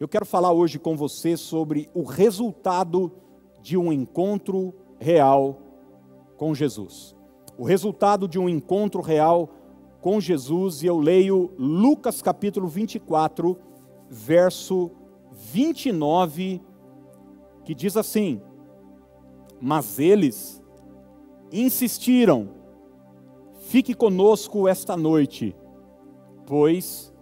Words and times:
Eu 0.00 0.08
quero 0.08 0.24
falar 0.24 0.50
hoje 0.50 0.78
com 0.78 0.96
você 0.96 1.36
sobre 1.36 1.90
o 1.92 2.02
resultado 2.04 3.12
de 3.60 3.76
um 3.76 3.92
encontro 3.92 4.74
real 4.98 5.58
com 6.38 6.54
Jesus. 6.54 7.14
O 7.58 7.64
resultado 7.64 8.26
de 8.26 8.38
um 8.38 8.48
encontro 8.48 9.02
real 9.02 9.50
com 10.00 10.18
Jesus, 10.18 10.82
e 10.82 10.86
eu 10.86 10.98
leio 10.98 11.52
Lucas 11.58 12.22
capítulo 12.22 12.66
24, 12.66 13.58
verso 14.08 14.90
29, 15.32 16.62
que 17.62 17.74
diz 17.74 17.94
assim: 17.94 18.40
Mas 19.60 19.98
eles 19.98 20.62
insistiram, 21.52 22.48
fique 23.64 23.92
conosco 23.92 24.66
esta 24.66 24.96
noite, 24.96 25.54
pois 26.46 27.12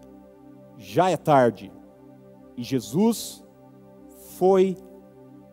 já 0.77 1.11
é 1.11 1.17
tarde. 1.17 1.73
E 2.59 2.65
Jesus 2.65 3.47
foi 4.37 4.77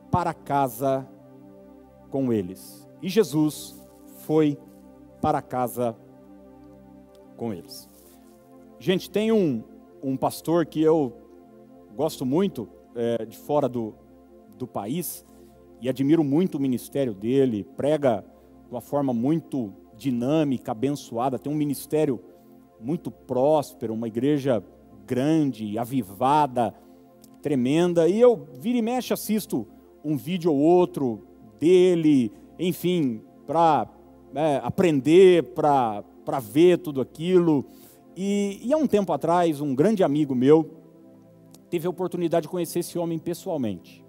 para 0.10 0.34
casa 0.34 1.08
com 2.10 2.34
eles. 2.34 2.90
E 3.00 3.08
Jesus 3.08 3.80
foi 4.26 4.58
para 5.22 5.40
casa 5.40 5.96
com 7.38 7.54
eles. 7.54 7.88
Gente, 8.80 9.08
tem 9.08 9.32
um, 9.32 9.64
um 10.02 10.18
pastor 10.18 10.66
que 10.66 10.82
eu 10.82 11.14
gosto 11.96 12.26
muito, 12.26 12.68
é, 12.96 13.24
de 13.24 13.38
fora 13.38 13.70
do, 13.70 13.94
do 14.58 14.66
país, 14.66 15.24
e 15.80 15.88
admiro 15.88 16.24
muito 16.24 16.56
o 16.56 16.60
ministério 16.60 17.14
dele, 17.14 17.64
prega 17.78 18.26
de 18.64 18.72
uma 18.72 18.82
forma 18.82 19.14
muito 19.14 19.72
dinâmica, 19.96 20.72
abençoada, 20.72 21.38
tem 21.38 21.54
um 21.54 21.56
ministério 21.56 22.20
muito 22.82 23.12
próspero, 23.12 23.94
uma 23.94 24.08
igreja 24.08 24.64
grande, 25.06 25.78
avivada, 25.78 26.74
tremenda. 27.46 28.10
E 28.10 28.20
eu 28.20 28.48
vira 28.60 28.80
e 28.80 28.82
mexe 28.82 29.14
assisto 29.14 29.68
um 30.04 30.18
vídeo 30.18 30.52
ou 30.52 30.58
outro 30.58 31.22
dele, 31.60 32.32
enfim, 32.58 33.22
para 33.46 33.88
é, 34.34 34.60
aprender, 34.64 35.44
para 35.54 36.04
ver 36.42 36.80
tudo 36.80 37.00
aquilo. 37.00 37.64
E, 38.18 38.60
e 38.64 38.74
há 38.74 38.78
um 38.78 38.88
tempo 38.88 39.14
atrás, 39.14 39.62
um 39.62 39.76
grande 39.76 40.04
amigo 40.04 40.34
meu 40.34 40.72
teve 41.70 41.86
a 41.86 41.90
oportunidade 41.90 42.46
de 42.46 42.50
conhecer 42.50 42.80
esse 42.80 42.98
homem 42.98 43.20
pessoalmente. 43.20 44.04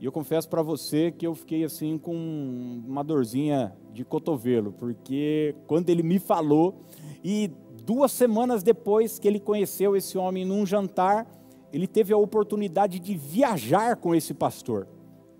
E 0.00 0.04
eu 0.04 0.10
confesso 0.10 0.48
para 0.48 0.60
você 0.60 1.12
que 1.12 1.24
eu 1.24 1.36
fiquei 1.36 1.62
assim 1.62 1.96
com 1.96 2.82
uma 2.84 3.04
dorzinha 3.04 3.76
de 3.92 4.04
cotovelo, 4.04 4.72
porque 4.72 5.54
quando 5.68 5.88
ele 5.88 6.02
me 6.02 6.18
falou, 6.18 6.82
e 7.22 7.48
duas 7.84 8.10
semanas 8.10 8.64
depois 8.64 9.20
que 9.20 9.28
ele 9.28 9.38
conheceu 9.38 9.94
esse 9.94 10.18
homem 10.18 10.44
num 10.44 10.66
jantar, 10.66 11.26
ele 11.72 11.86
teve 11.86 12.12
a 12.12 12.16
oportunidade 12.16 12.98
de 12.98 13.16
viajar 13.16 13.96
com 13.96 14.14
esse 14.14 14.32
pastor, 14.32 14.86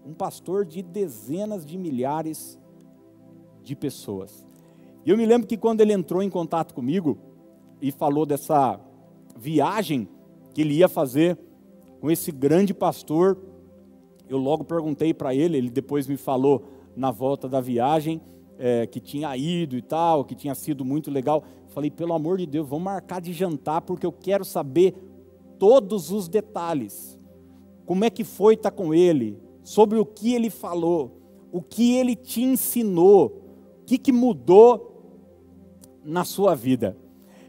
um 0.05 0.12
pastor 0.12 0.64
de 0.64 0.83
dezenas 0.83 1.64
de 1.64 1.78
milhares 1.78 2.58
de 3.62 3.74
pessoas. 3.74 4.46
E 5.05 5.10
eu 5.10 5.16
me 5.16 5.27
lembro 5.27 5.46
que 5.46 5.56
quando 5.56 5.80
ele 5.80 5.92
entrou 5.92 6.22
em 6.22 6.30
contato 6.30 6.74
comigo 6.74 7.18
e 7.80 7.91
falou 7.91 8.27
dessa 8.27 8.80
viagem 9.36 10.08
que 10.52 10.60
ele 10.60 10.74
ia 10.74 10.88
fazer 10.88 11.38
com 12.00 12.10
esse 12.10 12.33
grande 12.33 12.74
pastor, 12.74 13.38
eu 14.28 14.38
logo 14.38 14.64
perguntei 14.64 15.14
para 15.14 15.34
ele, 15.34 15.56
ele 15.56 15.70
depois 15.70 16.06
me 16.06 16.16
falou 16.16 16.64
na 16.96 17.11
volta 17.11 17.48
da 17.48 17.61
viagem 17.61 18.20
é, 18.58 18.86
que 18.86 19.00
tinha 19.00 19.36
ido 19.36 19.77
e 19.77 19.83
tal, 19.83 20.24
que 20.24 20.34
tinha 20.34 20.55
sido 20.55 20.84
muito 20.84 21.11
legal. 21.11 21.44
Falei, 21.68 21.90
pelo 21.90 22.14
amor 22.14 22.38
de 22.38 22.46
Deus, 22.46 22.68
vamos 22.68 22.84
marcar 22.84 23.20
de 23.20 23.33
jantar, 23.33 23.83
porque 23.83 24.06
eu 24.06 24.12
quero 24.12 24.44
saber 24.44 24.94
todos 25.58 26.10
os 26.10 26.28
detalhes. 26.28 27.18
Como 27.84 28.04
é 28.04 28.10
que 28.10 28.24
foi 28.24 28.54
estar 28.54 28.70
com 28.70 28.92
ele? 28.92 29.38
Sobre 29.62 29.98
o 29.98 30.04
que 30.04 30.34
ele 30.34 30.50
falou? 30.50 31.20
O 31.52 31.62
que 31.62 31.96
ele 31.96 32.16
te 32.16 32.42
ensinou? 32.42 33.42
O 33.80 33.84
que, 33.84 33.98
que 33.98 34.12
mudou 34.12 35.20
na 36.05 36.24
sua 36.24 36.55
vida? 36.55 36.96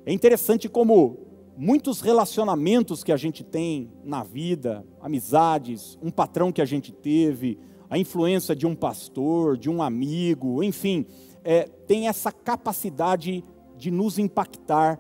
É 0.06 0.14
interessante 0.14 0.70
como 0.70 1.18
muitos 1.58 2.02
relacionamentos 2.02 3.04
que 3.04 3.12
a 3.12 3.18
gente 3.18 3.44
tem 3.44 3.92
na 4.04 4.24
vida, 4.24 4.86
amizades, 5.02 5.98
um 6.02 6.12
patrão 6.12 6.52
que 6.52 6.62
a 6.62 6.66
gente 6.66 6.92
teve, 6.92 7.58
a 7.90 7.98
influência 7.98 8.56
de 8.56 8.68
um 8.68 8.76
pastor, 8.76 9.58
de 9.58 9.70
um 9.70 9.82
amigo, 9.82 10.62
enfim, 10.62 11.06
é, 11.44 11.64
tem 11.64 12.08
essa 12.08 12.32
capacidade 12.32 13.44
de 13.76 13.90
nos 13.90 14.20
impactar 14.20 15.00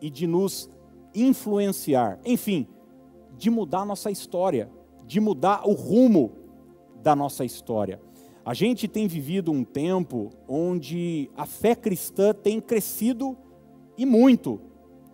e 0.00 0.10
de 0.10 0.26
nos 0.26 0.68
influenciar, 1.14 2.18
enfim, 2.24 2.66
de 3.36 3.50
mudar 3.50 3.80
a 3.80 3.84
nossa 3.84 4.10
história, 4.10 4.70
de 5.06 5.20
mudar 5.20 5.68
o 5.68 5.72
rumo 5.72 6.32
da 7.02 7.14
nossa 7.14 7.44
história. 7.44 8.00
A 8.44 8.52
gente 8.52 8.88
tem 8.88 9.06
vivido 9.06 9.50
um 9.52 9.64
tempo 9.64 10.30
onde 10.46 11.30
a 11.36 11.46
fé 11.46 11.74
cristã 11.74 12.34
tem 12.34 12.60
crescido 12.60 13.36
e 13.96 14.04
muito 14.04 14.60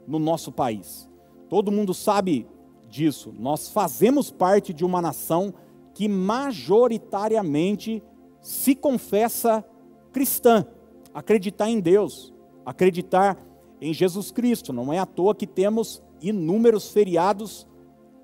no 0.07 0.19
nosso 0.19 0.51
país. 0.51 1.09
Todo 1.49 1.71
mundo 1.71 1.95
sabe 1.95 2.47
disso. 2.89 3.33
Nós 3.39 3.69
fazemos 3.69 4.31
parte 4.31 4.75
de 4.75 4.85
uma 4.85 5.01
nação 5.01 5.55
que 5.95 6.09
majoritariamente 6.09 8.03
se 8.41 8.75
confessa 8.75 9.65
cristã, 10.13 10.67
acreditar 11.15 11.69
em 11.69 11.79
Deus, 11.79 12.35
acreditar 12.65 13.37
em 13.81 13.93
Jesus 13.93 14.31
Cristo. 14.31 14.73
Não 14.73 14.93
é 14.93 14.99
à 14.99 15.07
toa 15.07 15.35
que 15.35 15.47
temos 15.47 16.03
inúmeros 16.21 16.91
feriados 16.91 17.67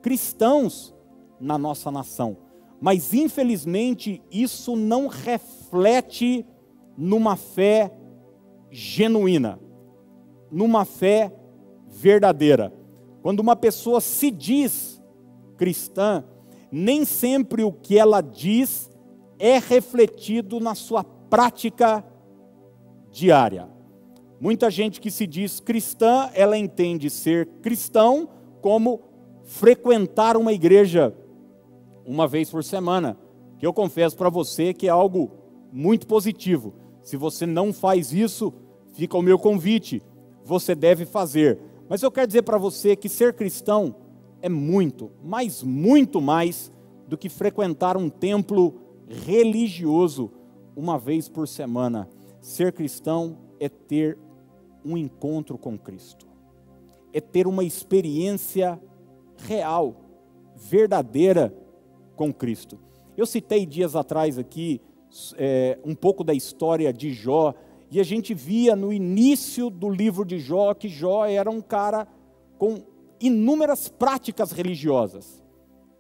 cristãos 0.03 0.95
na 1.41 1.59
nossa 1.59 1.91
nação. 1.91 2.37
Mas 2.81 3.15
infelizmente 3.15 4.23
isso 4.31 4.77
não 4.77 5.07
reflete 5.07 6.45
numa 6.97 7.37
fé 7.37 7.93
genuína, 8.71 9.59
numa 10.51 10.85
fé 10.85 11.33
verdadeira. 11.89 12.73
Quando 13.23 13.41
uma 13.41 13.57
pessoa 13.57 14.01
se 14.01 14.31
diz 14.31 15.03
cristã, 15.57 16.25
nem 16.71 17.05
sempre 17.05 17.65
o 17.65 17.73
que 17.73 17.99
ela 17.99 18.21
diz 18.21 18.91
é 19.39 19.59
refletido 19.59 20.61
na 20.61 20.75
sua 20.75 21.03
prática 21.03 22.05
diária. 23.11 23.76
Muita 24.39 24.71
gente 24.71 25.01
que 25.01 25.11
se 25.11 25.27
diz 25.27 25.61
cristã, 25.61 26.31
ela 26.35 26.59
entende 26.59 27.09
ser 27.09 27.47
cristão 27.63 28.29
como 28.61 29.01
frequentar 29.45 30.37
uma 30.37 30.53
igreja 30.53 31.15
uma 32.05 32.29
vez 32.29 32.51
por 32.51 32.63
semana, 32.63 33.17
que 33.59 33.67
eu 33.67 33.73
confesso 33.73 34.17
para 34.17 34.29
você 34.29 34.75
que 34.75 34.87
é 34.87 34.91
algo 34.91 35.31
muito 35.73 36.07
positivo. 36.07 36.75
Se 37.03 37.17
você 37.17 37.47
não 37.47 37.73
faz 37.73 38.13
isso, 38.13 38.53
fica 38.93 39.17
o 39.17 39.23
meu 39.23 39.39
convite, 39.39 40.03
você 40.45 40.75
deve 40.75 41.07
fazer. 41.07 41.59
Mas 41.89 42.03
eu 42.03 42.11
quero 42.11 42.27
dizer 42.27 42.43
para 42.43 42.59
você 42.59 42.95
que 42.95 43.09
ser 43.09 43.33
cristão 43.35 43.95
é 44.43 44.49
muito, 44.49 45.11
mas 45.25 45.63
muito 45.63 46.21
mais 46.21 46.71
do 47.09 47.17
que 47.17 47.29
frequentar 47.29 47.97
um 47.97 48.11
templo 48.11 48.75
religioso 49.09 50.31
uma 50.77 50.99
vez 50.99 51.29
por 51.29 51.49
semana. 51.49 52.09
Ser 52.41 52.73
cristão 52.73 53.39
é 53.59 53.69
ter 53.69 54.19
um 54.87 54.97
encontro 54.97 55.59
com 55.59 55.77
Cristo, 55.77 56.27
é 57.13 57.21
ter 57.21 57.47
uma 57.47 57.65
experiência 57.65 58.81
real, 59.37 59.97
verdadeira 60.55 61.53
com 62.15 62.33
Cristo. 62.33 62.79
Eu 63.17 63.27
citei 63.27 63.67
dias 63.67 63.97
atrás 63.97 64.39
aqui 64.39 64.81
é, 65.37 65.79
um 65.85 65.95
pouco 65.95 66.23
da 66.23 66.35
história 66.35 66.93
de 66.93 67.13
Jó, 67.13 67.55
e 67.91 68.01
a 68.01 68.05
gente 68.05 68.35
via 68.35 68.77
no 68.77 68.93
início 68.93 69.71
do 69.71 69.89
livro 69.89 70.25
de 70.25 70.39
Jó 70.39 70.75
que 70.75 70.89
Jó 70.89 71.25
era 71.25 71.51
um 71.51 71.61
cara 71.61 72.07
com 72.59 72.83
inúmeras 73.21 73.89
práticas 73.89 74.53
religiosas. 74.53 75.43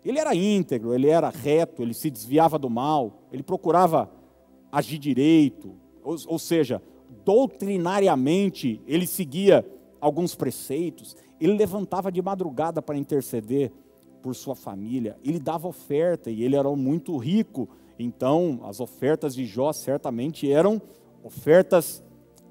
Ele 0.04 0.18
era 0.18 0.34
íntegro, 0.34 0.94
ele 0.94 1.08
era 1.08 1.30
reto, 1.30 1.82
ele 1.82 1.94
se 1.94 2.10
desviava 2.10 2.58
do 2.58 2.70
mal, 2.70 3.22
ele 3.32 3.42
procurava 3.42 4.10
agir 4.70 4.98
direito, 4.98 5.74
ou, 6.02 6.16
ou 6.28 6.38
seja, 6.38 6.80
doutrinariamente 7.24 8.80
ele 8.86 9.06
seguia 9.06 9.64
alguns 10.00 10.34
preceitos, 10.34 11.16
ele 11.40 11.54
levantava 11.54 12.12
de 12.12 12.22
madrugada 12.22 12.80
para 12.80 12.96
interceder 12.96 13.72
por 14.22 14.34
sua 14.34 14.54
família, 14.54 15.16
ele 15.24 15.38
dava 15.38 15.68
oferta 15.68 16.30
e 16.30 16.42
ele 16.42 16.56
era 16.56 16.70
muito 16.74 17.16
rico, 17.16 17.68
então 17.98 18.60
as 18.64 18.80
ofertas 18.80 19.34
de 19.34 19.44
Jó 19.44 19.72
certamente 19.72 20.50
eram 20.50 20.80
ofertas 21.22 22.02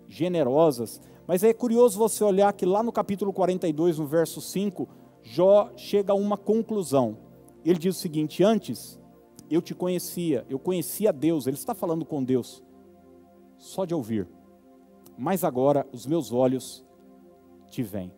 generosas. 0.07 1.01
Mas 1.27 1.43
é 1.43 1.53
curioso 1.53 1.97
você 1.97 2.23
olhar 2.23 2.51
que 2.53 2.65
lá 2.65 2.83
no 2.83 2.91
capítulo 2.91 3.33
42, 3.33 3.97
no 3.97 4.05
verso 4.05 4.41
5, 4.41 4.87
Jó 5.23 5.71
chega 5.75 6.13
a 6.13 6.15
uma 6.15 6.37
conclusão. 6.37 7.17
Ele 7.63 7.79
diz 7.79 7.97
o 7.97 7.99
seguinte: 7.99 8.43
Antes 8.43 8.99
eu 9.49 9.61
te 9.61 9.73
conhecia, 9.73 10.45
eu 10.49 10.59
conhecia 10.59 11.11
Deus, 11.11 11.47
ele 11.47 11.57
está 11.57 11.73
falando 11.73 12.05
com 12.05 12.23
Deus, 12.23 12.63
só 13.57 13.85
de 13.85 13.93
ouvir 13.93 14.27
mas 15.17 15.43
agora 15.43 15.87
os 15.91 16.05
meus 16.05 16.31
olhos 16.31 16.83
te 17.69 17.83
veem. 17.83 18.11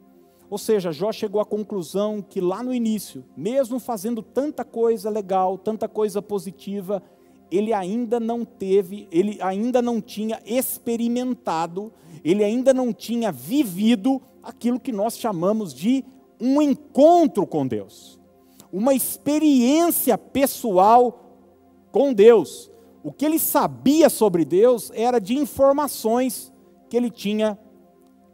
Ou 0.49 0.57
seja, 0.57 0.91
Jó 0.91 1.11
chegou 1.11 1.41
à 1.41 1.45
conclusão 1.45 2.21
que 2.21 2.39
lá 2.39 2.63
no 2.63 2.73
início, 2.73 3.23
mesmo 3.35 3.79
fazendo 3.79 4.21
tanta 4.21 4.63
coisa 4.63 5.09
legal, 5.09 5.57
tanta 5.57 5.89
coisa 5.89 6.21
positiva, 6.21 7.03
ele 7.51 7.73
ainda 7.73 8.19
não 8.19 8.45
teve, 8.45 9.07
ele 9.11 9.37
ainda 9.41 9.81
não 9.81 10.01
tinha 10.01 10.41
experimentado, 10.45 11.91
ele 12.23 12.43
ainda 12.43 12.73
não 12.73 12.93
tinha 12.93 13.31
vivido 13.31 14.21
aquilo 14.41 14.79
que 14.79 14.91
nós 14.91 15.17
chamamos 15.17 15.73
de 15.73 16.03
um 16.39 16.61
encontro 16.61 17.45
com 17.45 17.67
Deus, 17.67 18.19
uma 18.71 18.93
experiência 18.93 20.17
pessoal 20.17 21.27
com 21.91 22.13
Deus. 22.13 22.71
O 23.03 23.11
que 23.11 23.25
ele 23.25 23.39
sabia 23.39 24.09
sobre 24.09 24.43
Deus 24.45 24.91
era 24.93 25.19
de 25.19 25.37
informações 25.37 26.51
que 26.89 26.97
ele 26.97 27.09
tinha 27.09 27.57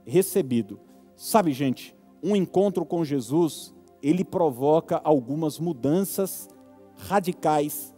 recebido. 0.05 0.79
Sabe, 1.15 1.51
gente, 1.53 1.95
um 2.21 2.35
encontro 2.35 2.85
com 2.85 3.03
Jesus, 3.03 3.73
ele 4.01 4.23
provoca 4.23 5.01
algumas 5.03 5.59
mudanças 5.59 6.49
radicais 6.95 7.93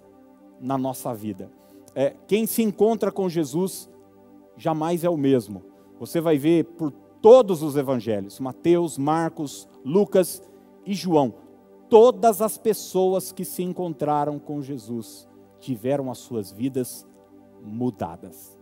na 0.60 0.78
nossa 0.78 1.14
vida. 1.14 1.52
É, 1.94 2.16
quem 2.28 2.46
se 2.46 2.62
encontra 2.62 3.12
com 3.12 3.30
Jesus 3.30 3.90
jamais 4.58 5.04
é 5.04 5.10
o 5.10 5.18
mesmo. 5.18 5.64
Você 6.00 6.20
vai 6.20 6.38
ver 6.38 6.66
por 6.66 6.92
todos 7.22 7.64
os 7.64 7.76
evangelhos, 7.76 8.40
Mateus, 8.40 8.98
Marcos, 8.98 9.68
Lucas 9.84 10.42
e 10.86 10.94
João, 10.94 11.34
todas 11.90 12.42
as 12.42 12.58
pessoas 12.58 13.32
que 13.32 13.46
se 13.46 13.64
encontraram 13.64 14.38
com 14.38 14.62
Jesus 14.62 15.28
tiveram 15.60 16.12
as 16.12 16.20
suas 16.20 16.52
vidas 16.52 17.08
mudadas. 17.64 18.55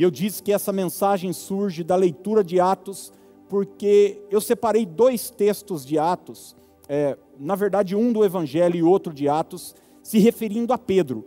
E 0.00 0.02
eu 0.02 0.10
disse 0.10 0.42
que 0.42 0.50
essa 0.50 0.72
mensagem 0.72 1.30
surge 1.30 1.84
da 1.84 1.94
leitura 1.94 2.42
de 2.42 2.58
Atos, 2.58 3.12
porque 3.50 4.18
eu 4.30 4.40
separei 4.40 4.86
dois 4.86 5.28
textos 5.28 5.84
de 5.84 5.98
Atos, 5.98 6.56
é, 6.88 7.18
na 7.38 7.54
verdade, 7.54 7.94
um 7.94 8.10
do 8.10 8.24
Evangelho 8.24 8.76
e 8.76 8.82
outro 8.82 9.12
de 9.12 9.28
Atos, 9.28 9.74
se 10.02 10.18
referindo 10.18 10.72
a 10.72 10.78
Pedro, 10.78 11.26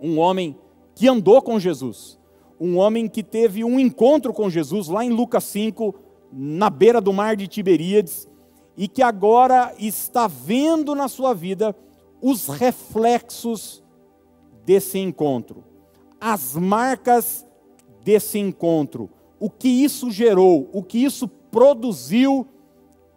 um 0.00 0.18
homem 0.18 0.58
que 0.92 1.06
andou 1.06 1.40
com 1.40 1.56
Jesus, 1.56 2.18
um 2.58 2.78
homem 2.78 3.06
que 3.06 3.22
teve 3.22 3.62
um 3.62 3.78
encontro 3.78 4.32
com 4.32 4.50
Jesus 4.50 4.88
lá 4.88 5.04
em 5.04 5.10
Lucas 5.10 5.44
5, 5.44 5.94
na 6.32 6.68
beira 6.70 7.00
do 7.00 7.12
mar 7.12 7.36
de 7.36 7.46
Tiberíades, 7.46 8.28
e 8.76 8.88
que 8.88 9.04
agora 9.04 9.72
está 9.78 10.26
vendo 10.26 10.96
na 10.96 11.06
sua 11.06 11.32
vida 11.32 11.76
os 12.20 12.48
reflexos 12.48 13.84
desse 14.64 14.98
encontro, 14.98 15.62
as 16.20 16.56
marcas 16.56 17.43
desse 18.04 18.38
encontro, 18.38 19.08
o 19.40 19.48
que 19.48 19.68
isso 19.68 20.10
gerou, 20.10 20.68
o 20.72 20.82
que 20.82 21.02
isso 21.02 21.26
produziu 21.26 22.46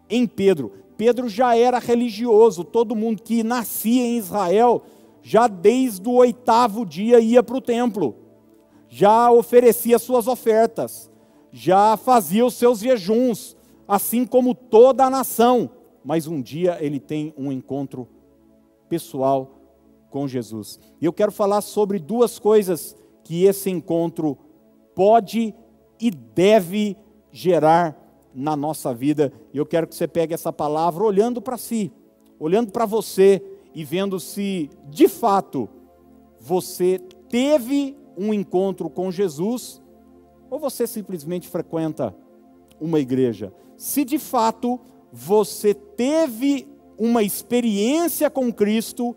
em 0.09 0.25
Pedro. 0.25 0.71
Pedro 0.95 1.27
já 1.27 1.55
era 1.55 1.77
religioso, 1.77 2.63
todo 2.63 2.95
mundo 2.95 3.21
que 3.21 3.43
nascia 3.43 4.03
em 4.03 4.17
Israel, 4.17 4.83
já 5.21 5.47
desde 5.47 6.07
o 6.07 6.13
oitavo 6.13 6.85
dia 6.85 7.19
ia 7.19 7.43
para 7.43 7.57
o 7.57 7.61
templo, 7.61 8.15
já 8.89 9.29
oferecia 9.29 9.99
suas 9.99 10.27
ofertas, 10.27 11.11
já 11.51 11.97
fazia 11.97 12.45
os 12.45 12.53
seus 12.53 12.79
jejuns, 12.79 13.55
assim 13.87 14.25
como 14.25 14.55
toda 14.55 15.05
a 15.05 15.09
nação. 15.09 15.69
Mas 16.03 16.25
um 16.25 16.41
dia 16.41 16.77
ele 16.79 16.99
tem 16.99 17.33
um 17.37 17.51
encontro 17.51 18.07
pessoal 18.87 19.59
com 20.09 20.27
Jesus. 20.27 20.79
E 21.01 21.05
eu 21.05 21.11
quero 21.11 21.31
falar 21.31 21.61
sobre 21.61 21.99
duas 21.99 22.39
coisas 22.39 22.95
que 23.23 23.43
esse 23.43 23.69
encontro 23.69 24.37
pode 24.97 25.53
e 26.01 26.09
deve 26.09 26.97
gerar 27.31 27.95
na 28.33 28.55
nossa 28.55 28.95
vida. 28.95 29.31
E 29.53 29.57
eu 29.59 29.63
quero 29.63 29.85
que 29.85 29.93
você 29.93 30.07
pegue 30.07 30.33
essa 30.33 30.51
palavra 30.51 31.03
olhando 31.03 31.39
para 31.39 31.55
si, 31.55 31.91
olhando 32.39 32.71
para 32.71 32.83
você 32.83 33.39
e 33.75 33.83
vendo 33.83 34.19
se 34.19 34.71
de 34.89 35.07
fato 35.07 35.69
você 36.41 36.97
teve 37.29 37.95
um 38.17 38.33
encontro 38.33 38.89
com 38.89 39.11
Jesus 39.11 39.79
ou 40.49 40.57
você 40.57 40.87
simplesmente 40.87 41.47
frequenta 41.47 42.15
uma 42.81 42.99
igreja. 42.99 43.53
Se 43.77 44.03
de 44.03 44.17
fato 44.17 44.79
você 45.13 45.75
teve 45.75 46.67
uma 46.97 47.21
experiência 47.21 48.31
com 48.31 48.51
Cristo, 48.51 49.15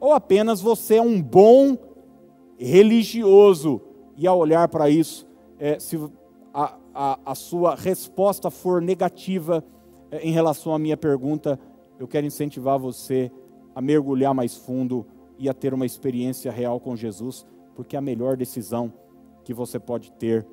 ou 0.00 0.12
apenas 0.12 0.60
você 0.60 0.96
é 0.96 1.02
um 1.02 1.22
bom 1.22 1.78
religioso 2.58 3.80
e 4.20 4.26
ao 4.26 4.38
olhar 4.38 4.68
para 4.68 4.90
isso, 4.90 5.26
é, 5.58 5.78
se 5.78 5.96
a, 6.52 6.76
a, 6.94 7.18
a, 7.24 7.34
sua 7.34 7.74
resposta 7.74 8.50
for 8.50 8.82
negativa 8.82 9.64
é, 10.10 10.18
em 10.18 10.30
relação 10.30 10.74
à 10.74 10.78
minha 10.78 10.94
pergunta, 10.94 11.58
eu 11.98 12.06
quero 12.06 12.26
incentivar 12.26 12.78
você 12.78 13.32
a 13.74 13.80
mergulhar 13.80 14.34
mais 14.34 14.54
fundo 14.54 15.06
e 15.38 15.48
a 15.48 15.54
ter 15.54 15.72
uma 15.72 15.86
experiência 15.86 16.52
real 16.52 16.78
com 16.78 16.94
Jesus, 16.94 17.46
porque 17.74 17.96
é 17.96 17.98
a 17.98 18.02
melhor 18.02 18.36
decisão 18.36 18.92
que 19.42 19.54
você 19.54 19.78
pode 19.78 20.12
ter 20.12 20.46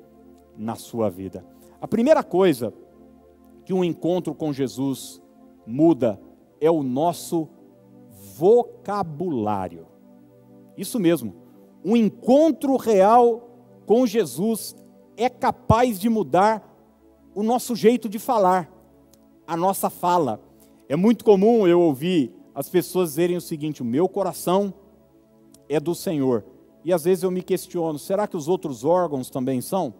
na 0.56 0.74
sua 0.74 1.10
vida. 1.10 1.44
A 1.78 1.86
primeira 1.86 2.24
coisa 2.24 2.72
que 3.66 3.74
um 3.74 3.84
encontro 3.84 4.34
com 4.34 4.50
Jesus 4.50 5.20
muda 5.66 6.18
é 6.58 6.70
o 6.70 6.82
nosso 6.82 7.46
vocabulário. 8.34 9.86
Isso 10.74 10.98
mesmo, 10.98 11.34
um 11.84 11.94
encontro 11.94 12.74
real 12.78 13.44
com 13.88 14.06
Jesus 14.06 14.76
é 15.16 15.30
capaz 15.30 15.98
de 15.98 16.10
mudar 16.10 16.62
o 17.34 17.42
nosso 17.42 17.74
jeito 17.74 18.06
de 18.06 18.18
falar, 18.18 18.70
a 19.46 19.56
nossa 19.56 19.88
fala. 19.88 20.42
É 20.90 20.94
muito 20.94 21.24
comum 21.24 21.66
eu 21.66 21.80
ouvir 21.80 22.30
as 22.54 22.68
pessoas 22.68 23.08
dizerem 23.08 23.38
o 23.38 23.40
seguinte: 23.40 23.80
o 23.80 23.86
meu 23.86 24.06
coração 24.06 24.74
é 25.70 25.80
do 25.80 25.94
Senhor. 25.94 26.44
E 26.84 26.92
às 26.92 27.04
vezes 27.04 27.24
eu 27.24 27.30
me 27.30 27.42
questiono: 27.42 27.98
será 27.98 28.26
que 28.26 28.36
os 28.36 28.46
outros 28.46 28.84
órgãos 28.84 29.30
também 29.30 29.62
são? 29.62 29.94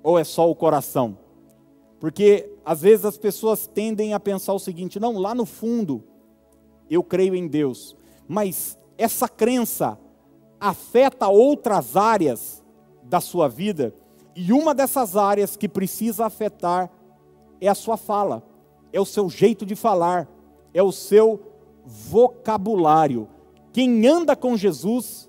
Ou 0.00 0.16
é 0.16 0.22
só 0.22 0.48
o 0.48 0.54
coração? 0.54 1.18
Porque 1.98 2.48
às 2.64 2.82
vezes 2.82 3.04
as 3.04 3.18
pessoas 3.18 3.66
tendem 3.66 4.14
a 4.14 4.20
pensar 4.20 4.52
o 4.52 4.60
seguinte: 4.60 5.00
não, 5.00 5.18
lá 5.18 5.34
no 5.34 5.44
fundo 5.44 6.04
eu 6.88 7.02
creio 7.02 7.34
em 7.34 7.48
Deus, 7.48 7.96
mas 8.28 8.78
essa 8.96 9.28
crença 9.28 9.98
afeta 10.60 11.26
outras 11.26 11.96
áreas 11.96 12.64
da 13.08 13.20
sua 13.20 13.48
vida, 13.48 13.94
e 14.34 14.52
uma 14.52 14.74
dessas 14.74 15.16
áreas 15.16 15.56
que 15.56 15.68
precisa 15.68 16.26
afetar 16.26 16.90
é 17.60 17.68
a 17.68 17.74
sua 17.74 17.96
fala, 17.96 18.42
é 18.92 19.00
o 19.00 19.06
seu 19.06 19.30
jeito 19.30 19.64
de 19.64 19.74
falar, 19.74 20.28
é 20.74 20.82
o 20.82 20.92
seu 20.92 21.40
vocabulário. 21.84 23.28
Quem 23.72 24.06
anda 24.06 24.36
com 24.36 24.56
Jesus 24.56 25.28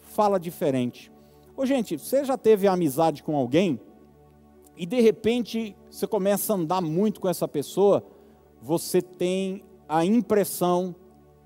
fala 0.00 0.40
diferente. 0.40 1.12
Ô, 1.56 1.64
gente, 1.64 1.98
você 1.98 2.24
já 2.24 2.36
teve 2.36 2.66
amizade 2.66 3.22
com 3.22 3.36
alguém 3.36 3.80
e 4.76 4.86
de 4.86 5.00
repente 5.00 5.76
você 5.90 6.06
começa 6.06 6.52
a 6.52 6.56
andar 6.56 6.80
muito 6.80 7.20
com 7.20 7.28
essa 7.28 7.46
pessoa, 7.46 8.04
você 8.60 9.02
tem 9.02 9.62
a 9.88 10.04
impressão 10.04 10.94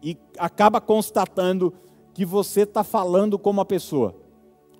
e 0.03 0.17
acaba 0.39 0.81
constatando 0.81 1.75
que 2.13 2.25
você 2.25 2.61
está 2.61 2.85
falando 2.85 3.39
como 3.39 3.61
a 3.61 3.65
pessoa, 3.65 4.15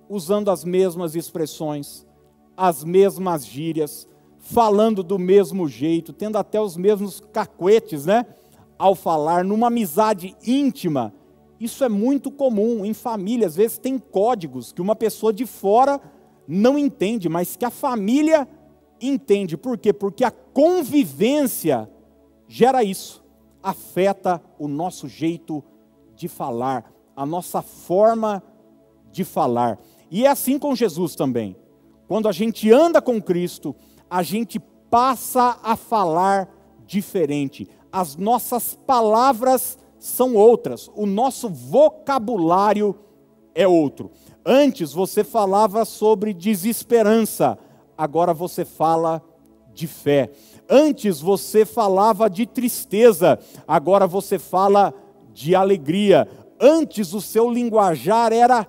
usando 0.09 0.49
as 0.49 0.63
mesmas 0.63 1.15
expressões, 1.15 2.05
as 2.55 2.83
mesmas 2.83 3.45
gírias, 3.45 4.07
falando 4.39 5.01
do 5.03 5.17
mesmo 5.17 5.67
jeito, 5.67 6.13
tendo 6.13 6.37
até 6.37 6.59
os 6.59 6.77
mesmos 6.77 7.19
cacuetes, 7.33 8.05
né? 8.05 8.25
Ao 8.77 8.93
falar, 8.93 9.43
numa 9.43 9.67
amizade 9.67 10.35
íntima. 10.45 11.13
Isso 11.59 11.83
é 11.83 11.89
muito 11.89 12.29
comum 12.29 12.85
em 12.85 12.93
família. 12.93 13.47
Às 13.47 13.55
vezes 13.55 13.77
tem 13.77 13.97
códigos 13.97 14.71
que 14.71 14.81
uma 14.81 14.95
pessoa 14.95 15.33
de 15.33 15.45
fora 15.45 15.99
não 16.47 16.77
entende, 16.77 17.27
mas 17.29 17.55
que 17.55 17.65
a 17.65 17.71
família 17.71 18.47
entende. 19.01 19.57
Por 19.57 19.77
quê? 19.77 19.91
Porque 19.93 20.23
a 20.23 20.31
convivência 20.31 21.89
gera 22.47 22.83
isso 22.83 23.25
afeta 23.65 24.39
o 24.59 24.67
nosso 24.67 25.07
jeito 25.07 25.63
de 26.15 26.27
falar, 26.27 26.93
a 27.15 27.25
nossa 27.25 27.63
forma 27.63 28.43
de 29.11 29.23
falar. 29.23 29.79
E 30.15 30.25
é 30.25 30.29
assim 30.29 30.57
com 30.57 30.73
Jesus 30.73 31.13
também. 31.13 31.57
Quando 32.07 32.29
a 32.29 32.31
gente 32.31 32.71
anda 32.71 33.01
com 33.01 33.21
Cristo, 33.21 33.75
a 34.09 34.23
gente 34.23 34.61
passa 34.89 35.59
a 35.61 35.75
falar 35.75 36.47
diferente. 36.87 37.67
As 37.91 38.15
nossas 38.15 38.79
palavras 38.87 39.77
são 39.99 40.33
outras, 40.33 40.89
o 40.95 41.05
nosso 41.05 41.49
vocabulário 41.49 42.97
é 43.53 43.67
outro. 43.67 44.09
Antes 44.45 44.93
você 44.93 45.21
falava 45.21 45.83
sobre 45.83 46.33
desesperança, 46.33 47.59
agora 47.97 48.33
você 48.33 48.63
fala 48.63 49.21
de 49.73 49.85
fé. 49.85 50.31
Antes 50.69 51.19
você 51.19 51.65
falava 51.65 52.29
de 52.29 52.45
tristeza, 52.45 53.37
agora 53.67 54.07
você 54.07 54.39
fala 54.39 54.93
de 55.33 55.53
alegria. 55.53 56.25
Antes 56.57 57.13
o 57.13 57.19
seu 57.19 57.51
linguajar 57.51 58.31
era 58.31 58.65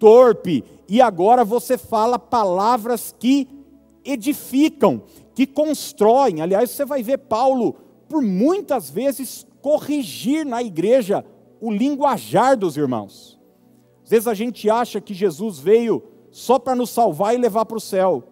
torpe 0.00 0.64
e 0.88 1.00
agora 1.00 1.44
você 1.44 1.78
fala 1.78 2.18
palavras 2.18 3.14
que 3.16 3.46
edificam, 4.04 5.02
que 5.34 5.46
constroem. 5.46 6.40
Aliás, 6.40 6.70
você 6.70 6.84
vai 6.84 7.02
ver 7.02 7.18
Paulo, 7.18 7.76
por 8.08 8.22
muitas 8.22 8.90
vezes, 8.90 9.46
corrigir 9.62 10.44
na 10.44 10.62
igreja 10.62 11.24
o 11.60 11.70
linguajar 11.70 12.56
dos 12.56 12.76
irmãos. 12.76 13.38
Às 14.02 14.10
vezes 14.10 14.26
a 14.26 14.34
gente 14.34 14.68
acha 14.68 15.00
que 15.00 15.14
Jesus 15.14 15.58
veio 15.58 16.02
só 16.30 16.58
para 16.58 16.74
nos 16.74 16.90
salvar 16.90 17.34
e 17.34 17.38
levar 17.38 17.66
para 17.66 17.76
o 17.76 17.80
céu. 17.80 18.24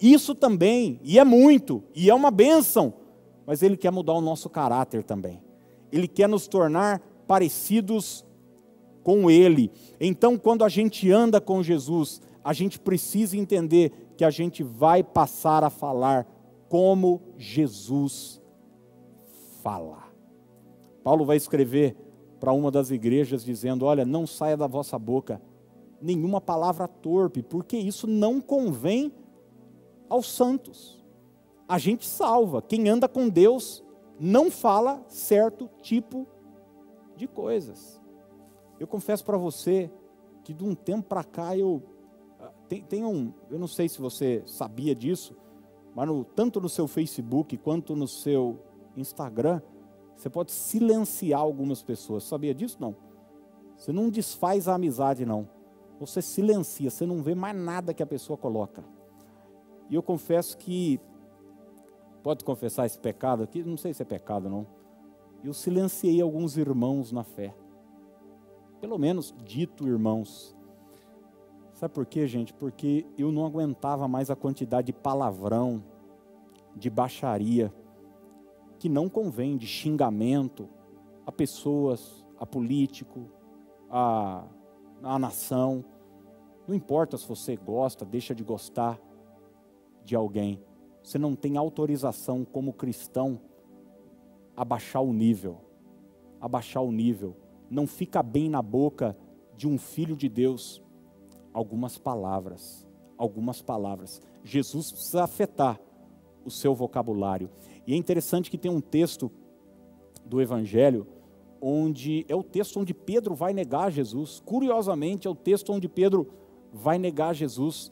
Isso 0.00 0.34
também, 0.34 1.00
e 1.02 1.18
é 1.18 1.24
muito, 1.24 1.82
e 1.94 2.08
é 2.08 2.14
uma 2.14 2.30
bênção, 2.30 2.94
mas 3.44 3.62
Ele 3.62 3.76
quer 3.76 3.90
mudar 3.90 4.12
o 4.12 4.20
nosso 4.20 4.48
caráter 4.48 5.02
também. 5.02 5.42
Ele 5.90 6.06
quer 6.06 6.28
nos 6.28 6.46
tornar 6.46 7.00
parecidos 7.26 8.24
com 9.06 9.30
Ele. 9.30 9.70
Então, 10.00 10.36
quando 10.36 10.64
a 10.64 10.68
gente 10.68 11.12
anda 11.12 11.40
com 11.40 11.62
Jesus, 11.62 12.20
a 12.42 12.52
gente 12.52 12.76
precisa 12.76 13.36
entender 13.36 13.92
que 14.16 14.24
a 14.24 14.30
gente 14.30 14.64
vai 14.64 15.04
passar 15.04 15.62
a 15.62 15.70
falar 15.70 16.26
como 16.68 17.22
Jesus 17.36 18.42
fala. 19.62 20.08
Paulo 21.04 21.24
vai 21.24 21.36
escrever 21.36 21.94
para 22.40 22.50
uma 22.50 22.68
das 22.68 22.90
igrejas 22.90 23.44
dizendo: 23.44 23.84
Olha, 23.84 24.04
não 24.04 24.26
saia 24.26 24.56
da 24.56 24.66
vossa 24.66 24.98
boca 24.98 25.40
nenhuma 26.02 26.40
palavra 26.40 26.88
torpe, 26.88 27.44
porque 27.44 27.76
isso 27.76 28.08
não 28.08 28.40
convém 28.40 29.12
aos 30.08 30.28
santos. 30.28 31.00
A 31.68 31.78
gente 31.78 32.04
salva. 32.04 32.60
Quem 32.60 32.88
anda 32.88 33.08
com 33.08 33.28
Deus 33.28 33.84
não 34.18 34.50
fala 34.50 35.00
certo 35.06 35.70
tipo 35.80 36.26
de 37.16 37.28
coisas. 37.28 37.95
Eu 38.78 38.86
confesso 38.86 39.24
para 39.24 39.36
você 39.36 39.90
que 40.44 40.52
de 40.52 40.64
um 40.64 40.74
tempo 40.74 41.08
para 41.08 41.24
cá 41.24 41.56
eu 41.56 41.82
ah, 42.38 42.52
tem, 42.68 42.82
tem, 42.82 43.04
um, 43.04 43.32
eu 43.50 43.58
não 43.58 43.66
sei 43.66 43.88
se 43.88 44.00
você 44.00 44.42
sabia 44.46 44.94
disso, 44.94 45.36
mas 45.94 46.06
no, 46.06 46.24
tanto 46.24 46.60
no 46.60 46.68
seu 46.68 46.86
Facebook 46.86 47.56
quanto 47.56 47.96
no 47.96 48.06
seu 48.06 48.58
Instagram, 48.96 49.60
você 50.14 50.28
pode 50.30 50.52
silenciar 50.52 51.40
algumas 51.40 51.82
pessoas. 51.82 52.24
Sabia 52.24 52.54
disso? 52.54 52.78
Não. 52.80 52.96
Você 53.76 53.92
não 53.92 54.08
desfaz 54.08 54.68
a 54.68 54.74
amizade, 54.74 55.26
não. 55.26 55.48
Você 56.00 56.20
silencia, 56.20 56.90
você 56.90 57.06
não 57.06 57.22
vê 57.22 57.34
mais 57.34 57.56
nada 57.56 57.94
que 57.94 58.02
a 58.02 58.06
pessoa 58.06 58.36
coloca. 58.36 58.84
E 59.88 59.94
eu 59.94 60.02
confesso 60.02 60.56
que, 60.56 61.00
pode 62.22 62.44
confessar 62.44 62.86
esse 62.86 62.98
pecado 62.98 63.42
aqui? 63.42 63.62
Não 63.62 63.76
sei 63.76 63.94
se 63.94 64.02
é 64.02 64.04
pecado, 64.04 64.48
não. 64.48 64.66
Eu 65.44 65.54
silenciei 65.54 66.20
alguns 66.20 66.56
irmãos 66.56 67.12
na 67.12 67.22
fé. 67.22 67.54
Pelo 68.86 69.00
menos 69.00 69.34
dito 69.44 69.88
irmãos. 69.88 70.56
Sabe 71.72 71.92
por 71.92 72.06
quê, 72.06 72.24
gente? 72.28 72.54
Porque 72.54 73.04
eu 73.18 73.32
não 73.32 73.44
aguentava 73.44 74.06
mais 74.06 74.30
a 74.30 74.36
quantidade 74.36 74.86
de 74.86 74.92
palavrão, 74.92 75.82
de 76.72 76.88
baixaria, 76.88 77.74
que 78.78 78.88
não 78.88 79.08
convém, 79.08 79.56
de 79.56 79.66
xingamento 79.66 80.68
a 81.26 81.32
pessoas, 81.32 82.24
a 82.38 82.46
político, 82.46 83.28
a, 83.90 84.44
a 85.02 85.18
nação. 85.18 85.84
Não 86.68 86.72
importa 86.72 87.18
se 87.18 87.26
você 87.26 87.56
gosta, 87.56 88.04
deixa 88.04 88.36
de 88.36 88.44
gostar 88.44 89.00
de 90.04 90.14
alguém. 90.14 90.62
Você 91.02 91.18
não 91.18 91.34
tem 91.34 91.56
autorização 91.56 92.44
como 92.44 92.72
cristão 92.72 93.40
a 94.56 94.64
baixar 94.64 95.00
o 95.00 95.12
nível. 95.12 95.58
A 96.40 96.46
baixar 96.46 96.82
o 96.82 96.92
nível. 96.92 97.34
Não 97.70 97.86
fica 97.86 98.22
bem 98.22 98.48
na 98.48 98.62
boca 98.62 99.16
de 99.56 99.66
um 99.66 99.78
filho 99.78 100.16
de 100.16 100.28
Deus 100.28 100.82
algumas 101.52 101.98
palavras. 101.98 102.86
Algumas 103.16 103.62
palavras. 103.62 104.20
Jesus 104.44 104.92
precisa 104.92 105.24
afetar 105.24 105.80
o 106.44 106.50
seu 106.50 106.74
vocabulário. 106.74 107.50
E 107.86 107.94
é 107.94 107.96
interessante 107.96 108.50
que 108.50 108.58
tem 108.58 108.70
um 108.70 108.80
texto 108.80 109.30
do 110.24 110.40
Evangelho 110.40 111.06
onde 111.60 112.24
é 112.28 112.36
o 112.36 112.42
texto 112.42 112.78
onde 112.78 112.92
Pedro 112.92 113.34
vai 113.34 113.52
negar 113.52 113.90
Jesus. 113.90 114.42
Curiosamente, 114.44 115.26
é 115.26 115.30
o 115.30 115.34
texto 115.34 115.72
onde 115.72 115.88
Pedro 115.88 116.28
vai 116.72 116.98
negar 116.98 117.34
Jesus 117.34 117.90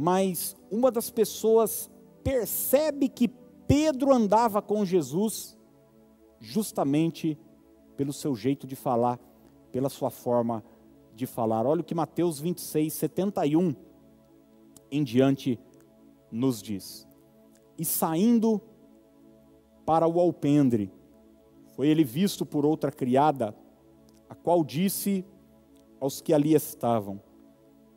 mas 0.00 0.56
uma 0.70 0.92
das 0.92 1.10
pessoas 1.10 1.90
percebe 2.22 3.08
que 3.08 3.26
Pedro 3.66 4.12
andava 4.12 4.62
com 4.62 4.84
Jesus 4.84 5.58
justamente 6.38 7.36
pelo 7.98 8.12
seu 8.12 8.36
jeito 8.36 8.64
de 8.64 8.76
falar, 8.76 9.18
pela 9.72 9.88
sua 9.88 10.08
forma 10.08 10.62
de 11.12 11.26
falar. 11.26 11.66
Olha 11.66 11.80
o 11.80 11.84
que 11.84 11.96
Mateus 11.96 12.38
26, 12.38 12.92
71 12.92 13.74
em 14.88 15.02
diante 15.02 15.58
nos 16.30 16.62
diz. 16.62 17.08
E 17.76 17.84
saindo 17.84 18.60
para 19.84 20.06
o 20.06 20.20
alpendre, 20.20 20.92
foi 21.74 21.88
ele 21.88 22.04
visto 22.04 22.46
por 22.46 22.64
outra 22.64 22.92
criada, 22.92 23.52
a 24.28 24.34
qual 24.36 24.62
disse 24.62 25.24
aos 25.98 26.20
que 26.20 26.32
ali 26.32 26.54
estavam: 26.54 27.20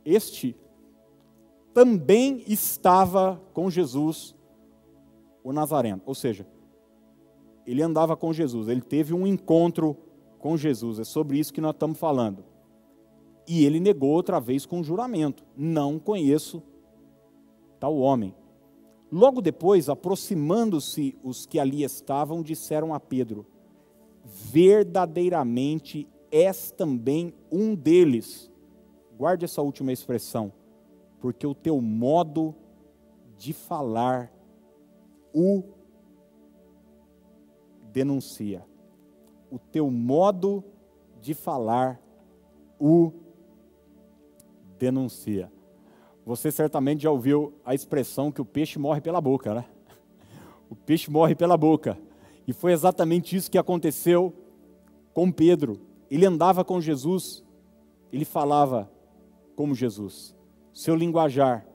Este 0.04 0.56
também 1.76 2.44
estava 2.48 3.40
com 3.54 3.70
Jesus 3.70 4.36
o 5.44 5.54
Nazareno. 5.54 6.02
Ou 6.08 6.16
seja, 6.16 6.48
ele 7.66 7.82
andava 7.82 8.16
com 8.16 8.34
Jesus, 8.34 8.68
ele 8.68 8.82
teve 8.82 9.14
um 9.14 9.26
encontro 9.26 9.96
com 10.40 10.58
Jesus. 10.58 11.00
É 11.00 11.04
sobre 11.04 11.38
isso 11.40 11.54
que 11.54 11.62
nós 11.62 11.74
estamos 11.74 11.98
falando. 11.98 12.44
E 13.48 13.66
ele 13.66 13.80
negou 13.80 14.10
outra 14.10 14.40
vez 14.40 14.66
com 14.66 14.84
juramento: 14.84 15.44
Não 15.56 16.00
conheço 16.00 16.62
tal 17.80 17.98
homem. 17.98 18.36
Logo 19.12 19.42
depois, 19.42 19.90
aproximando-se 19.90 21.18
os 21.24 21.46
que 21.46 21.60
ali 21.60 21.84
estavam, 21.84 22.42
disseram 22.42 22.94
a 22.94 23.00
Pedro: 23.00 23.46
Verdadeiramente 24.24 26.08
és 26.32 26.72
também 26.72 27.34
um 27.52 27.76
deles. 27.76 28.50
Guarde 29.18 29.46
essa 29.46 29.62
última 29.62 29.92
expressão 29.92 30.54
porque 31.22 31.46
o 31.46 31.54
teu 31.54 31.80
modo 31.80 32.56
de 33.38 33.54
falar 33.54 34.34
o 35.34 35.64
denuncia. 37.92 38.66
O 39.50 39.60
teu 39.60 39.90
modo 39.90 40.64
de 41.22 41.34
falar 41.34 42.00
o 42.80 43.12
denuncia. 44.78 45.52
Você 46.26 46.52
certamente 46.52 47.04
já 47.04 47.12
ouviu 47.12 47.54
a 47.66 47.76
expressão 47.76 48.32
que 48.32 48.42
o 48.42 48.46
peixe 48.46 48.80
morre 48.80 49.02
pela 49.02 49.20
boca, 49.20 49.54
né? 49.54 49.66
O 50.70 50.76
peixe 50.76 51.12
morre 51.12 51.36
pela 51.36 51.58
boca. 51.58 51.98
E 52.48 52.54
foi 52.54 52.72
exatamente 52.72 53.36
isso 53.36 53.52
que 53.52 53.58
aconteceu 53.58 54.34
com 55.14 55.32
Pedro. 55.32 55.80
Ele 56.10 56.26
andava 56.26 56.64
com 56.64 56.80
Jesus, 56.80 57.44
ele 58.12 58.26
falava 58.26 58.90
como 59.56 59.76
Jesus 59.76 60.36
seu 60.74 60.96
linguajar, 60.96 61.66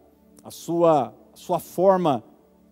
a 0.43 0.51
sua, 0.51 1.15
a 1.33 1.37
sua 1.37 1.59
forma 1.59 2.25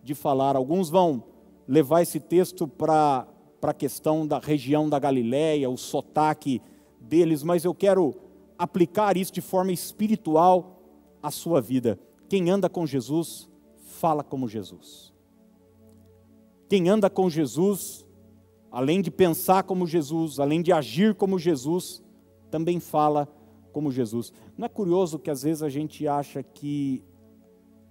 de 0.02 0.14
falar. 0.14 0.56
Alguns 0.56 0.88
vão 0.88 1.22
levar 1.66 2.02
esse 2.02 2.20
texto 2.20 2.66
para 2.66 3.26
a 3.70 3.74
questão 3.74 4.26
da 4.26 4.38
região 4.38 4.88
da 4.88 4.98
Galiléia, 4.98 5.70
o 5.70 5.76
sotaque 5.76 6.60
deles, 7.00 7.42
mas 7.42 7.64
eu 7.64 7.74
quero 7.74 8.14
aplicar 8.58 9.16
isso 9.16 9.32
de 9.32 9.40
forma 9.40 9.72
espiritual 9.72 10.82
à 11.22 11.30
sua 11.30 11.60
vida. 11.60 11.98
Quem 12.28 12.50
anda 12.50 12.68
com 12.68 12.86
Jesus, 12.86 13.48
fala 13.84 14.22
como 14.22 14.48
Jesus. 14.48 15.12
Quem 16.68 16.88
anda 16.88 17.10
com 17.10 17.28
Jesus, 17.28 18.06
além 18.70 19.00
de 19.00 19.10
pensar 19.10 19.62
como 19.64 19.86
Jesus, 19.86 20.40
além 20.40 20.62
de 20.62 20.72
agir 20.72 21.14
como 21.14 21.38
Jesus, 21.38 22.02
também 22.50 22.80
fala 22.80 23.28
como 23.72 23.90
Jesus. 23.90 24.32
Não 24.56 24.66
é 24.66 24.68
curioso 24.68 25.18
que 25.18 25.30
às 25.30 25.42
vezes 25.42 25.62
a 25.62 25.68
gente 25.68 26.06
acha 26.06 26.42
que 26.42 27.02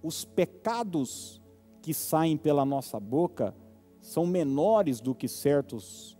os 0.01 0.25
pecados 0.25 1.41
que 1.81 1.93
saem 1.93 2.37
pela 2.37 2.65
nossa 2.65 2.99
boca 2.99 3.55
são 4.03 4.27
menores 4.27 4.99
do 4.99 5.15
que 5.15 5.27
certos 5.27 6.15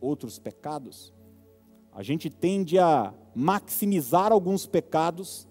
outros 0.00 0.38
pecados? 0.38 1.14
A 1.92 2.02
gente 2.02 2.28
tende 2.28 2.78
a 2.78 3.14
maximizar 3.34 4.32
alguns 4.32 4.66
pecados 4.66 5.48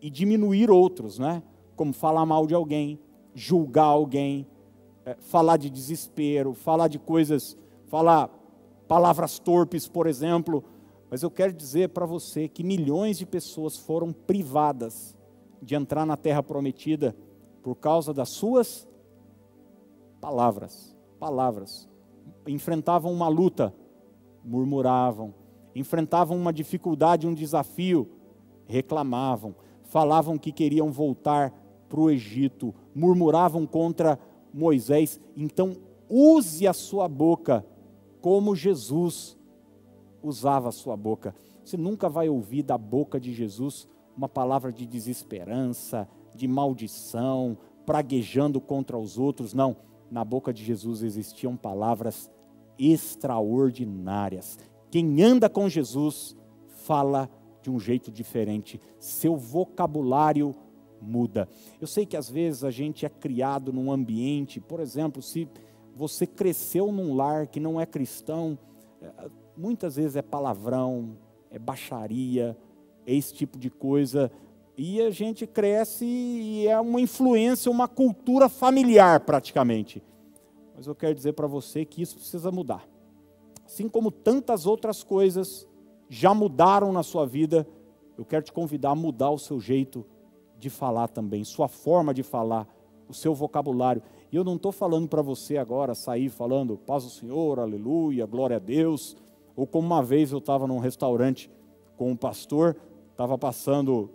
e 0.00 0.10
diminuir 0.10 0.70
outros, 0.70 1.18
né? 1.18 1.42
Como 1.74 1.92
falar 1.92 2.26
mal 2.26 2.46
de 2.46 2.54
alguém, 2.54 3.00
julgar 3.34 3.86
alguém, 3.86 4.46
é, 5.06 5.16
falar 5.20 5.56
de 5.56 5.70
desespero, 5.70 6.52
falar 6.52 6.88
de 6.88 6.98
coisas, 6.98 7.56
falar 7.86 8.30
palavras 8.86 9.38
torpes, 9.38 9.88
por 9.88 10.06
exemplo, 10.06 10.62
mas 11.10 11.22
eu 11.22 11.30
quero 11.30 11.52
dizer 11.52 11.88
para 11.90 12.04
você 12.04 12.46
que 12.46 12.62
milhões 12.62 13.16
de 13.18 13.24
pessoas 13.24 13.76
foram 13.76 14.12
privadas 14.12 15.16
de 15.62 15.74
entrar 15.74 16.04
na 16.04 16.16
terra 16.16 16.42
prometida 16.42 17.16
por 17.62 17.74
causa 17.76 18.12
das 18.12 18.30
suas 18.30 18.86
palavras. 20.20 20.91
Palavras. 21.22 21.88
Enfrentavam 22.48 23.12
uma 23.12 23.28
luta, 23.28 23.72
murmuravam. 24.44 25.32
Enfrentavam 25.72 26.36
uma 26.36 26.52
dificuldade, 26.52 27.28
um 27.28 27.32
desafio, 27.32 28.10
reclamavam. 28.66 29.54
Falavam 29.84 30.36
que 30.36 30.50
queriam 30.50 30.90
voltar 30.90 31.54
para 31.88 32.00
o 32.00 32.10
Egito, 32.10 32.74
murmuravam 32.92 33.64
contra 33.64 34.18
Moisés. 34.52 35.20
Então, 35.36 35.76
use 36.08 36.66
a 36.66 36.72
sua 36.72 37.06
boca 37.06 37.64
como 38.20 38.56
Jesus 38.56 39.38
usava 40.24 40.70
a 40.70 40.72
sua 40.72 40.96
boca. 40.96 41.36
Você 41.64 41.76
nunca 41.76 42.08
vai 42.08 42.28
ouvir 42.28 42.64
da 42.64 42.76
boca 42.76 43.20
de 43.20 43.32
Jesus 43.32 43.86
uma 44.16 44.28
palavra 44.28 44.72
de 44.72 44.84
desesperança, 44.84 46.08
de 46.34 46.48
maldição, 46.48 47.56
praguejando 47.86 48.60
contra 48.60 48.98
os 48.98 49.18
outros. 49.18 49.54
Não. 49.54 49.76
Na 50.12 50.26
boca 50.26 50.52
de 50.52 50.62
Jesus 50.62 51.02
existiam 51.02 51.56
palavras 51.56 52.30
extraordinárias. 52.78 54.58
Quem 54.90 55.22
anda 55.22 55.48
com 55.48 55.70
Jesus 55.70 56.36
fala 56.84 57.30
de 57.62 57.70
um 57.70 57.80
jeito 57.80 58.10
diferente. 58.10 58.78
Seu 59.00 59.38
vocabulário 59.38 60.54
muda. 61.00 61.48
Eu 61.80 61.86
sei 61.86 62.04
que 62.04 62.14
às 62.14 62.28
vezes 62.28 62.62
a 62.62 62.70
gente 62.70 63.06
é 63.06 63.08
criado 63.08 63.72
num 63.72 63.90
ambiente, 63.90 64.60
por 64.60 64.80
exemplo, 64.80 65.22
se 65.22 65.48
você 65.96 66.26
cresceu 66.26 66.92
num 66.92 67.14
lar 67.16 67.46
que 67.46 67.58
não 67.58 67.80
é 67.80 67.86
cristão, 67.86 68.58
é, 69.00 69.30
muitas 69.56 69.96
vezes 69.96 70.14
é 70.14 70.20
palavrão, 70.20 71.16
é 71.50 71.58
baixaria, 71.58 72.54
é 73.06 73.14
esse 73.14 73.32
tipo 73.32 73.58
de 73.58 73.70
coisa. 73.70 74.30
E 74.76 75.02
a 75.02 75.10
gente 75.10 75.46
cresce 75.46 76.04
e 76.04 76.66
é 76.66 76.80
uma 76.80 77.00
influência, 77.00 77.70
uma 77.70 77.86
cultura 77.86 78.48
familiar 78.48 79.20
praticamente. 79.20 80.02
Mas 80.74 80.86
eu 80.86 80.94
quero 80.94 81.14
dizer 81.14 81.34
para 81.34 81.46
você 81.46 81.84
que 81.84 82.00
isso 82.00 82.16
precisa 82.16 82.50
mudar. 82.50 82.88
Assim 83.66 83.88
como 83.88 84.10
tantas 84.10 84.66
outras 84.66 85.02
coisas 85.02 85.68
já 86.08 86.34
mudaram 86.34 86.92
na 86.92 87.02
sua 87.02 87.26
vida, 87.26 87.66
eu 88.16 88.24
quero 88.24 88.44
te 88.44 88.52
convidar 88.52 88.90
a 88.90 88.94
mudar 88.94 89.30
o 89.30 89.38
seu 89.38 89.60
jeito 89.60 90.04
de 90.58 90.70
falar 90.70 91.08
também, 91.08 91.44
sua 91.44 91.68
forma 91.68 92.14
de 92.14 92.22
falar, 92.22 92.66
o 93.08 93.14
seu 93.14 93.34
vocabulário. 93.34 94.02
E 94.30 94.36
eu 94.36 94.44
não 94.44 94.56
estou 94.56 94.72
falando 94.72 95.08
para 95.08 95.20
você 95.20 95.56
agora 95.56 95.94
sair 95.94 96.28
falando 96.28 96.78
paz 96.78 97.04
do 97.04 97.10
Senhor, 97.10 97.58
aleluia, 97.58 98.26
glória 98.26 98.56
a 98.56 98.60
Deus. 98.60 99.16
Ou 99.54 99.66
como 99.66 99.86
uma 99.86 100.02
vez 100.02 100.32
eu 100.32 100.38
estava 100.38 100.66
num 100.66 100.78
restaurante 100.78 101.50
com 101.96 102.10
um 102.10 102.16
pastor, 102.16 102.76
estava 103.10 103.36
passando 103.36 104.10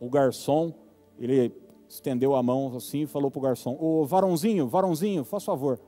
o 0.00 0.08
garçom, 0.08 0.72
ele 1.18 1.52
estendeu 1.88 2.34
a 2.34 2.42
mão 2.42 2.74
assim 2.76 3.02
e 3.02 3.06
falou 3.06 3.30
para 3.30 3.38
o 3.38 3.42
garçom: 3.42 3.76
Ô 3.80 4.04
varãozinho, 4.04 4.68
varãozinho, 4.68 5.24
faz 5.24 5.44
favor. 5.44 5.80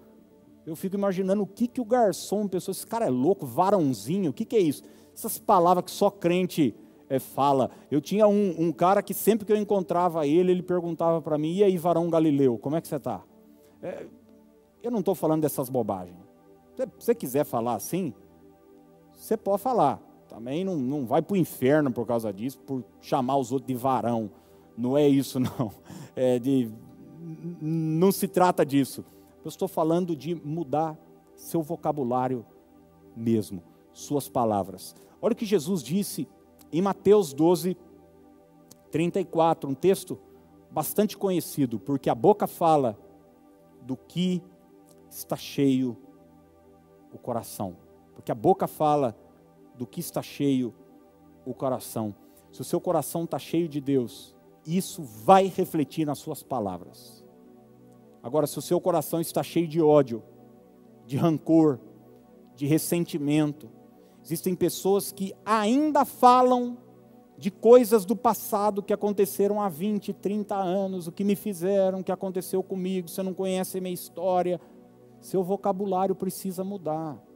Eu 0.66 0.76
fico 0.76 0.96
imaginando 0.96 1.42
o 1.42 1.46
que, 1.46 1.66
que 1.66 1.80
o 1.80 1.84
garçom 1.84 2.46
pensou: 2.46 2.72
esse 2.72 2.86
cara 2.86 3.06
é 3.06 3.10
louco, 3.10 3.46
varãozinho, 3.46 4.30
o 4.30 4.34
que, 4.34 4.44
que 4.44 4.56
é 4.56 4.60
isso? 4.60 4.82
Essas 5.14 5.38
palavras 5.38 5.84
que 5.84 5.90
só 5.90 6.10
crente 6.10 6.74
é, 7.08 7.18
fala. 7.18 7.70
Eu 7.90 8.00
tinha 8.00 8.28
um, 8.28 8.54
um, 8.58 8.72
cara 8.72 9.02
que 9.02 9.14
sempre 9.14 9.46
que 9.46 9.52
eu 9.52 9.56
encontrava 9.56 10.26
ele, 10.26 10.52
ele 10.52 10.62
perguntava 10.62 11.20
para 11.20 11.38
mim: 11.38 11.54
e 11.54 11.64
aí, 11.64 11.76
varão 11.76 12.10
Galileu, 12.10 12.58
como 12.58 12.76
é 12.76 12.80
que 12.80 12.88
você 12.88 12.96
está? 12.96 13.22
É, 13.82 14.06
eu 14.82 14.90
não 14.90 15.00
estou 15.00 15.14
falando 15.14 15.42
dessas 15.42 15.68
bobagens. 15.68 16.16
Se 16.76 16.86
você 16.98 17.14
quiser 17.14 17.44
falar 17.44 17.74
assim, 17.74 18.14
você 19.12 19.36
pode 19.36 19.62
falar. 19.62 20.00
Também 20.28 20.64
não, 20.64 20.76
não 20.76 21.06
vai 21.06 21.22
para 21.22 21.34
o 21.34 21.36
inferno 21.36 21.90
por 21.90 22.06
causa 22.06 22.32
disso, 22.32 22.58
por 22.60 22.84
chamar 23.00 23.38
os 23.38 23.50
outros 23.50 23.66
de 23.66 23.74
varão. 23.74 24.30
Não 24.76 24.96
é 24.96 25.08
isso, 25.08 25.40
não. 25.40 25.72
É 26.14 26.38
de, 26.38 26.70
não 27.60 28.12
se 28.12 28.28
trata 28.28 28.64
disso. 28.64 29.04
Eu 29.44 29.48
estou 29.48 29.66
falando 29.66 30.14
de 30.14 30.34
mudar 30.34 30.96
seu 31.34 31.62
vocabulário 31.62 32.44
mesmo, 33.16 33.62
suas 33.92 34.28
palavras. 34.28 34.94
Olha 35.20 35.32
o 35.32 35.36
que 35.36 35.46
Jesus 35.46 35.82
disse 35.82 36.28
em 36.70 36.82
Mateus 36.82 37.32
12, 37.32 37.76
34, 38.90 39.70
um 39.70 39.74
texto 39.74 40.18
bastante 40.70 41.16
conhecido, 41.16 41.78
porque 41.78 42.10
a 42.10 42.14
boca 42.14 42.46
fala 42.46 42.98
do 43.82 43.96
que 43.96 44.42
está 45.10 45.36
cheio 45.36 45.96
o 47.12 47.18
coração. 47.18 47.76
Porque 48.14 48.30
a 48.30 48.34
boca 48.34 48.66
fala 48.66 49.16
do 49.78 49.86
que 49.86 50.00
está 50.00 50.20
cheio 50.20 50.74
o 51.46 51.54
coração. 51.54 52.14
Se 52.50 52.60
o 52.60 52.64
seu 52.64 52.80
coração 52.80 53.24
está 53.24 53.38
cheio 53.38 53.68
de 53.68 53.80
Deus, 53.80 54.34
isso 54.66 55.02
vai 55.02 55.46
refletir 55.46 56.04
nas 56.04 56.18
suas 56.18 56.42
palavras. 56.42 57.24
Agora, 58.22 58.46
se 58.46 58.58
o 58.58 58.62
seu 58.62 58.80
coração 58.80 59.20
está 59.20 59.42
cheio 59.42 59.68
de 59.68 59.80
ódio, 59.80 60.22
de 61.06 61.16
rancor, 61.16 61.78
de 62.56 62.66
ressentimento, 62.66 63.70
existem 64.22 64.54
pessoas 64.54 65.12
que 65.12 65.32
ainda 65.46 66.04
falam 66.04 66.76
de 67.38 67.52
coisas 67.52 68.04
do 68.04 68.16
passado 68.16 68.82
que 68.82 68.92
aconteceram 68.92 69.62
há 69.62 69.68
20, 69.68 70.12
30 70.12 70.56
anos, 70.56 71.06
o 71.06 71.12
que 71.12 71.22
me 71.22 71.36
fizeram, 71.36 72.00
o 72.00 72.04
que 72.04 72.10
aconteceu 72.10 72.64
comigo, 72.64 73.08
você 73.08 73.22
não 73.22 73.32
conhece 73.32 73.78
a 73.78 73.80
minha 73.80 73.94
história. 73.94 74.60
Seu 75.20 75.44
vocabulário 75.44 76.16
precisa 76.16 76.64
mudar 76.64 77.27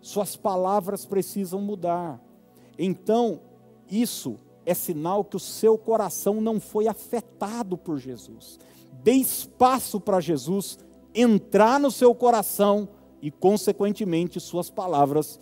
suas 0.00 0.36
palavras 0.36 1.04
precisam 1.04 1.60
mudar. 1.60 2.20
Então, 2.78 3.40
isso 3.90 4.36
é 4.64 4.74
sinal 4.74 5.24
que 5.24 5.36
o 5.36 5.40
seu 5.40 5.76
coração 5.78 6.40
não 6.40 6.60
foi 6.60 6.86
afetado 6.86 7.76
por 7.76 7.98
Jesus. 7.98 8.58
Dê 9.02 9.12
espaço 9.12 10.00
para 10.00 10.20
Jesus 10.20 10.78
entrar 11.14 11.80
no 11.80 11.90
seu 11.90 12.14
coração 12.14 12.88
e, 13.20 13.30
consequentemente, 13.30 14.38
suas 14.38 14.70
palavras 14.70 15.40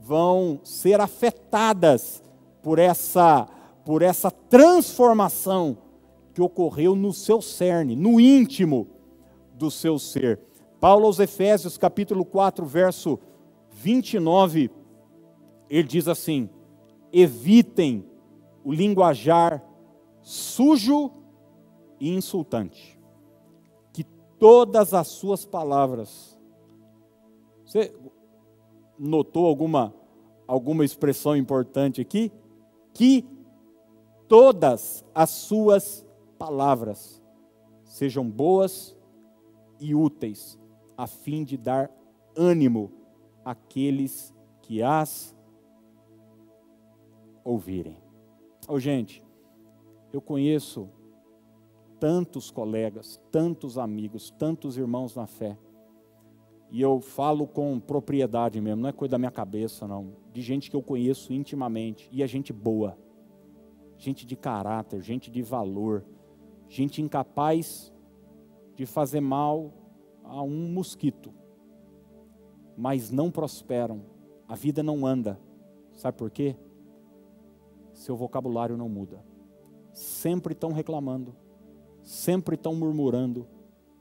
vão 0.00 0.60
ser 0.62 1.00
afetadas 1.00 2.22
por 2.62 2.78
essa, 2.78 3.46
por 3.84 4.00
essa 4.00 4.30
transformação 4.30 5.76
que 6.32 6.40
ocorreu 6.40 6.94
no 6.94 7.12
seu 7.12 7.42
cerne, 7.42 7.96
no 7.96 8.20
íntimo 8.20 8.86
do 9.54 9.70
seu 9.70 9.98
ser. 9.98 10.40
Paulo 10.80 11.06
aos 11.06 11.18
Efésios, 11.18 11.76
capítulo 11.76 12.24
4, 12.24 12.64
verso 12.64 13.18
29, 13.78 14.70
ele 15.70 15.86
diz 15.86 16.08
assim: 16.08 16.50
evitem 17.12 18.04
o 18.64 18.72
linguajar 18.72 19.64
sujo 20.20 21.12
e 22.00 22.10
insultante, 22.10 22.98
que 23.92 24.02
todas 24.38 24.92
as 24.94 25.06
suas 25.06 25.46
palavras. 25.46 26.36
Você 27.64 27.94
notou 28.98 29.46
alguma 29.46 29.94
alguma 30.46 30.84
expressão 30.84 31.36
importante 31.36 32.00
aqui? 32.00 32.32
Que 32.94 33.24
todas 34.26 35.04
as 35.14 35.30
suas 35.30 36.04
palavras 36.38 37.22
sejam 37.84 38.28
boas 38.28 38.96
e 39.78 39.94
úteis, 39.94 40.58
a 40.96 41.06
fim 41.06 41.44
de 41.44 41.56
dar 41.56 41.90
ânimo 42.34 42.97
aqueles 43.48 44.34
que 44.60 44.82
as 44.82 45.34
ouvirem. 47.42 47.96
Oh, 48.68 48.78
gente, 48.78 49.24
eu 50.12 50.20
conheço 50.20 50.90
tantos 51.98 52.50
colegas, 52.50 53.18
tantos 53.32 53.78
amigos, 53.78 54.30
tantos 54.30 54.76
irmãos 54.76 55.16
na 55.16 55.26
fé. 55.26 55.56
E 56.70 56.82
eu 56.82 57.00
falo 57.00 57.46
com 57.46 57.80
propriedade 57.80 58.60
mesmo, 58.60 58.82
não 58.82 58.90
é 58.90 58.92
coisa 58.92 59.12
da 59.12 59.18
minha 59.18 59.30
cabeça, 59.30 59.88
não. 59.88 60.12
De 60.30 60.42
gente 60.42 60.68
que 60.68 60.76
eu 60.76 60.82
conheço 60.82 61.32
intimamente. 61.32 62.06
E 62.12 62.22
é 62.22 62.26
gente 62.26 62.52
boa. 62.52 62.98
Gente 63.96 64.26
de 64.26 64.36
caráter, 64.36 65.00
gente 65.00 65.30
de 65.30 65.40
valor. 65.40 66.04
Gente 66.68 67.00
incapaz 67.00 67.90
de 68.74 68.84
fazer 68.84 69.20
mal 69.20 69.72
a 70.22 70.42
um 70.42 70.70
mosquito 70.70 71.37
mas 72.78 73.10
não 73.10 73.28
prosperam, 73.28 74.02
a 74.46 74.54
vida 74.54 74.84
não 74.84 75.04
anda. 75.04 75.36
Sabe 75.96 76.16
por 76.16 76.30
quê? 76.30 76.54
Seu 77.92 78.16
vocabulário 78.16 78.76
não 78.76 78.88
muda. 78.88 79.20
Sempre 79.92 80.52
estão 80.52 80.70
reclamando, 80.70 81.34
sempre 82.04 82.54
estão 82.54 82.76
murmurando, 82.76 83.48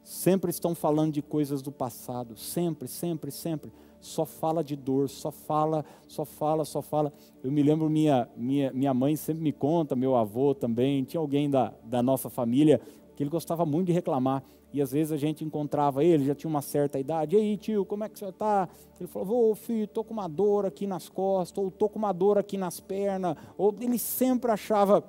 sempre 0.03 0.51
estão 0.51 0.75
falando 0.75 1.13
de 1.13 1.23
coisas 1.23 1.63
do 1.63 1.71
passado, 1.71 2.37
sempre, 2.37 2.87
sempre, 2.87 3.31
sempre. 3.31 3.73
Só 3.99 4.27
fala 4.27 4.63
de 4.63 4.75
dor, 4.75 5.09
só 5.09 5.31
fala, 5.31 5.83
só 6.07 6.23
fala, 6.23 6.63
só 6.63 6.79
fala. 6.79 7.11
Eu 7.43 7.51
me 7.51 7.63
lembro, 7.63 7.89
minha, 7.89 8.29
minha, 8.37 8.71
minha 8.71 8.93
mãe 8.93 9.15
sempre 9.15 9.41
me 9.41 9.51
conta, 9.51 9.95
meu 9.95 10.15
avô 10.15 10.53
também, 10.53 11.03
tinha 11.03 11.19
alguém 11.19 11.49
da, 11.49 11.73
da 11.83 12.03
nossa 12.03 12.29
família 12.29 12.79
que 13.17 13.23
ele 13.23 13.31
gostava 13.31 13.65
muito 13.65 13.87
de 13.87 13.93
reclamar. 13.93 14.43
E 14.71 14.79
às 14.79 14.91
vezes 14.91 15.11
a 15.11 15.17
gente 15.17 15.43
encontrava 15.43 16.03
ele, 16.03 16.23
já 16.23 16.35
tinha 16.35 16.49
uma 16.49 16.61
certa 16.61 16.99
idade. 16.99 17.35
E 17.35 17.39
aí, 17.39 17.57
tio, 17.57 17.83
como 17.83 18.03
é 18.03 18.09
que 18.09 18.19
você 18.19 18.27
está? 18.27 18.69
Ele 18.99 19.07
falou: 19.07 19.49
Ô 19.51 19.55
filho, 19.55 19.85
estou 19.85 20.03
com 20.03 20.13
uma 20.13 20.27
dor 20.27 20.67
aqui 20.67 20.85
nas 20.85 21.09
costas, 21.09 21.57
ou 21.57 21.69
estou 21.69 21.89
com 21.89 21.97
uma 21.97 22.13
dor 22.13 22.37
aqui 22.37 22.57
nas 22.57 22.79
pernas. 22.79 23.35
Ou 23.57 23.73
ele 23.81 23.97
sempre 23.97 24.51
achava 24.51 25.03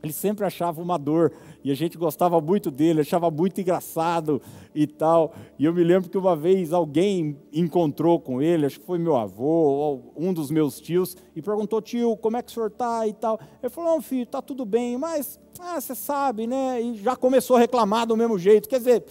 Ele 0.00 0.12
sempre 0.12 0.44
achava 0.46 0.80
uma 0.80 0.96
dor 0.96 1.32
e 1.64 1.72
a 1.72 1.74
gente 1.74 1.98
gostava 1.98 2.40
muito 2.40 2.70
dele, 2.70 3.00
achava 3.00 3.30
muito 3.32 3.60
engraçado 3.60 4.40
e 4.72 4.86
tal. 4.86 5.34
E 5.58 5.64
eu 5.64 5.74
me 5.74 5.82
lembro 5.82 6.08
que 6.08 6.16
uma 6.16 6.36
vez 6.36 6.72
alguém 6.72 7.36
encontrou 7.52 8.20
com 8.20 8.40
ele, 8.40 8.64
acho 8.64 8.78
que 8.78 8.86
foi 8.86 8.98
meu 8.98 9.16
avô 9.16 9.44
ou 9.44 10.14
um 10.16 10.32
dos 10.32 10.52
meus 10.52 10.80
tios, 10.80 11.16
e 11.34 11.42
perguntou: 11.42 11.82
tio, 11.82 12.16
como 12.16 12.36
é 12.36 12.42
que 12.42 12.50
o 12.50 12.54
senhor 12.54 12.68
está 12.68 13.08
e 13.08 13.12
tal. 13.12 13.40
Ele 13.60 13.70
falou: 13.70 13.94
não, 13.94 14.00
filho, 14.00 14.22
está 14.22 14.40
tudo 14.40 14.64
bem, 14.64 14.96
mas 14.96 15.40
ah, 15.58 15.80
você 15.80 15.96
sabe, 15.96 16.46
né? 16.46 16.80
E 16.80 16.94
já 16.98 17.16
começou 17.16 17.56
a 17.56 17.60
reclamar 17.60 18.06
do 18.06 18.16
mesmo 18.16 18.38
jeito. 18.38 18.68
Quer 18.68 18.78
dizer, 18.78 19.04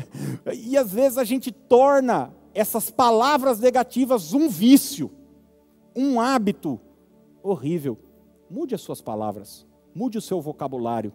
e 0.64 0.78
às 0.78 0.90
vezes 0.90 1.18
a 1.18 1.24
gente 1.24 1.52
torna 1.52 2.32
essas 2.54 2.90
palavras 2.90 3.60
negativas 3.60 4.32
um 4.32 4.48
vício, 4.48 5.10
um 5.94 6.18
hábito 6.18 6.80
horrível. 7.42 7.98
Mude 8.50 8.74
as 8.74 8.80
suas 8.80 9.02
palavras 9.02 9.70
Mude 9.94 10.18
o 10.18 10.22
seu 10.22 10.40
vocabulário, 10.40 11.12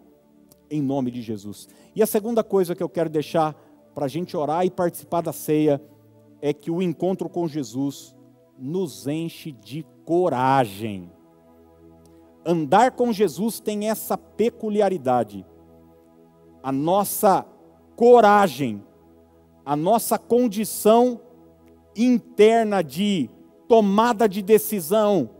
em 0.70 0.80
nome 0.80 1.10
de 1.10 1.20
Jesus. 1.22 1.68
E 1.94 2.02
a 2.02 2.06
segunda 2.06 2.44
coisa 2.44 2.74
que 2.74 2.82
eu 2.82 2.88
quero 2.88 3.10
deixar 3.10 3.54
para 3.94 4.04
a 4.04 4.08
gente 4.08 4.36
orar 4.36 4.64
e 4.64 4.70
participar 4.70 5.20
da 5.20 5.32
ceia 5.32 5.82
é 6.40 6.52
que 6.52 6.70
o 6.70 6.80
encontro 6.80 7.28
com 7.28 7.48
Jesus 7.48 8.14
nos 8.56 9.06
enche 9.06 9.50
de 9.50 9.84
coragem. 10.04 11.10
Andar 12.44 12.92
com 12.92 13.12
Jesus 13.12 13.60
tem 13.60 13.90
essa 13.90 14.16
peculiaridade. 14.16 15.44
A 16.62 16.70
nossa 16.70 17.44
coragem, 17.96 18.82
a 19.64 19.74
nossa 19.74 20.18
condição 20.18 21.20
interna 21.96 22.82
de 22.82 23.28
tomada 23.66 24.28
de 24.28 24.40
decisão 24.40 25.30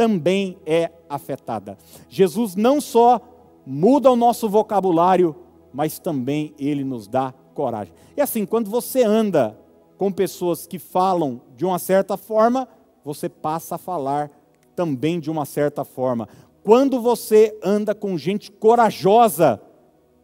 também 0.00 0.56
é 0.64 0.90
afetada. 1.10 1.76
Jesus 2.08 2.56
não 2.56 2.80
só 2.80 3.20
muda 3.66 4.10
o 4.10 4.16
nosso 4.16 4.48
vocabulário, 4.48 5.36
mas 5.74 5.98
também 5.98 6.54
ele 6.58 6.82
nos 6.82 7.06
dá 7.06 7.34
coragem. 7.52 7.92
E 8.16 8.20
assim, 8.22 8.46
quando 8.46 8.70
você 8.70 9.04
anda 9.04 9.58
com 9.98 10.10
pessoas 10.10 10.66
que 10.66 10.78
falam 10.78 11.42
de 11.54 11.66
uma 11.66 11.78
certa 11.78 12.16
forma, 12.16 12.66
você 13.04 13.28
passa 13.28 13.74
a 13.74 13.78
falar 13.78 14.30
também 14.74 15.20
de 15.20 15.30
uma 15.30 15.44
certa 15.44 15.84
forma. 15.84 16.26
Quando 16.64 16.98
você 16.98 17.54
anda 17.62 17.94
com 17.94 18.16
gente 18.16 18.50
corajosa, 18.50 19.60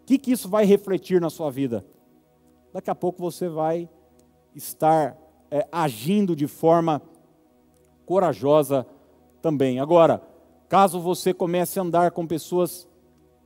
o 0.00 0.06
que, 0.06 0.16
que 0.16 0.32
isso 0.32 0.48
vai 0.48 0.64
refletir 0.64 1.20
na 1.20 1.28
sua 1.28 1.50
vida? 1.50 1.84
Daqui 2.72 2.88
a 2.88 2.94
pouco 2.94 3.20
você 3.20 3.46
vai 3.46 3.90
estar 4.54 5.18
é, 5.50 5.68
agindo 5.70 6.34
de 6.34 6.46
forma 6.46 7.02
corajosa 8.06 8.86
também. 9.46 9.78
Agora, 9.78 10.20
Caso 10.68 11.00
você 11.00 11.32
comece 11.32 11.78
a 11.78 11.82
andar 11.82 12.10
com 12.10 12.26
pessoas 12.26 12.88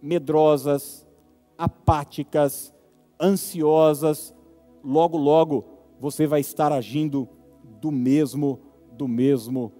medrosas, 0.00 1.06
apáticas, 1.58 2.72
ansiosas, 3.20 4.34
logo 4.82 5.18
logo 5.18 5.64
você 6.00 6.26
vai 6.26 6.40
estar 6.40 6.72
agindo 6.72 7.28
do 7.78 7.90
mesmo 7.90 8.58
do 8.96 9.06
mesmo 9.06 9.70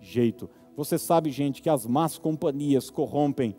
jeito. 0.00 0.48
Você 0.74 0.98
sabe, 0.98 1.30
gente, 1.30 1.60
que 1.60 1.68
as 1.68 1.86
más 1.86 2.16
companhias 2.16 2.88
corrompem 2.88 3.54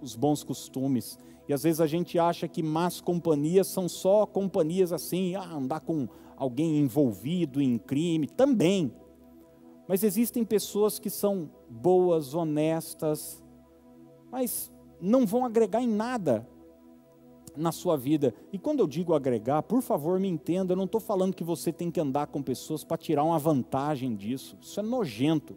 os 0.00 0.14
bons 0.14 0.44
costumes. 0.44 1.18
E 1.48 1.52
às 1.52 1.64
vezes 1.64 1.80
a 1.80 1.86
gente 1.88 2.20
acha 2.20 2.46
que 2.46 2.62
más 2.62 3.00
companhias 3.00 3.66
são 3.66 3.88
só 3.88 4.24
companhias 4.26 4.92
assim, 4.92 5.34
ah, 5.34 5.54
andar 5.54 5.80
com 5.80 6.08
alguém 6.36 6.78
envolvido 6.78 7.60
em 7.60 7.76
crime, 7.78 8.28
também. 8.28 8.92
Mas 9.90 10.04
existem 10.04 10.44
pessoas 10.44 11.00
que 11.00 11.10
são 11.10 11.50
boas, 11.68 12.32
honestas, 12.32 13.42
mas 14.30 14.70
não 15.00 15.26
vão 15.26 15.44
agregar 15.44 15.82
em 15.82 15.88
nada 15.88 16.48
na 17.56 17.72
sua 17.72 17.96
vida. 17.96 18.32
E 18.52 18.56
quando 18.56 18.78
eu 18.78 18.86
digo 18.86 19.14
agregar, 19.14 19.64
por 19.64 19.82
favor 19.82 20.20
me 20.20 20.28
entenda, 20.28 20.74
eu 20.74 20.76
não 20.76 20.84
estou 20.84 21.00
falando 21.00 21.34
que 21.34 21.42
você 21.42 21.72
tem 21.72 21.90
que 21.90 21.98
andar 21.98 22.28
com 22.28 22.40
pessoas 22.40 22.84
para 22.84 22.96
tirar 22.96 23.24
uma 23.24 23.36
vantagem 23.40 24.14
disso. 24.14 24.56
Isso 24.60 24.78
é 24.78 24.82
nojento. 24.84 25.56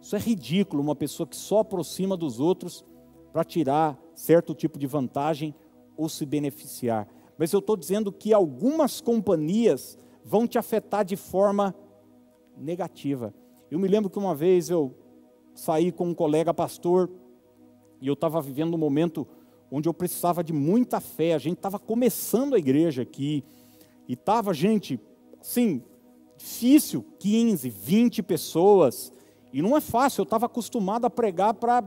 Isso 0.00 0.14
é 0.14 0.20
ridículo, 0.20 0.80
uma 0.80 0.94
pessoa 0.94 1.26
que 1.26 1.34
só 1.34 1.58
aproxima 1.58 2.16
dos 2.16 2.38
outros 2.38 2.84
para 3.32 3.42
tirar 3.42 4.00
certo 4.14 4.54
tipo 4.54 4.78
de 4.78 4.86
vantagem 4.86 5.52
ou 5.96 6.08
se 6.08 6.24
beneficiar. 6.24 7.08
Mas 7.36 7.52
eu 7.52 7.58
estou 7.58 7.76
dizendo 7.76 8.12
que 8.12 8.32
algumas 8.32 9.00
companhias 9.00 9.98
vão 10.24 10.46
te 10.46 10.58
afetar 10.58 11.04
de 11.04 11.16
forma 11.16 11.74
negativa. 12.56 13.34
Eu 13.74 13.80
me 13.80 13.88
lembro 13.88 14.08
que 14.08 14.20
uma 14.20 14.36
vez 14.36 14.70
eu 14.70 14.94
saí 15.52 15.90
com 15.90 16.06
um 16.06 16.14
colega 16.14 16.54
pastor 16.54 17.10
e 18.00 18.06
eu 18.06 18.14
estava 18.14 18.40
vivendo 18.40 18.74
um 18.74 18.78
momento 18.78 19.26
onde 19.68 19.88
eu 19.88 19.92
precisava 19.92 20.44
de 20.44 20.52
muita 20.52 21.00
fé. 21.00 21.34
A 21.34 21.38
gente 21.38 21.56
estava 21.56 21.76
começando 21.76 22.54
a 22.54 22.58
igreja 22.60 23.02
aqui 23.02 23.42
e 24.06 24.12
estava, 24.12 24.54
gente, 24.54 25.00
assim, 25.40 25.82
difícil 26.36 27.04
15, 27.18 27.68
20 27.68 28.22
pessoas. 28.22 29.12
E 29.52 29.60
não 29.60 29.76
é 29.76 29.80
fácil, 29.80 30.20
eu 30.20 30.24
estava 30.24 30.46
acostumado 30.46 31.04
a 31.06 31.10
pregar 31.10 31.54
para 31.54 31.82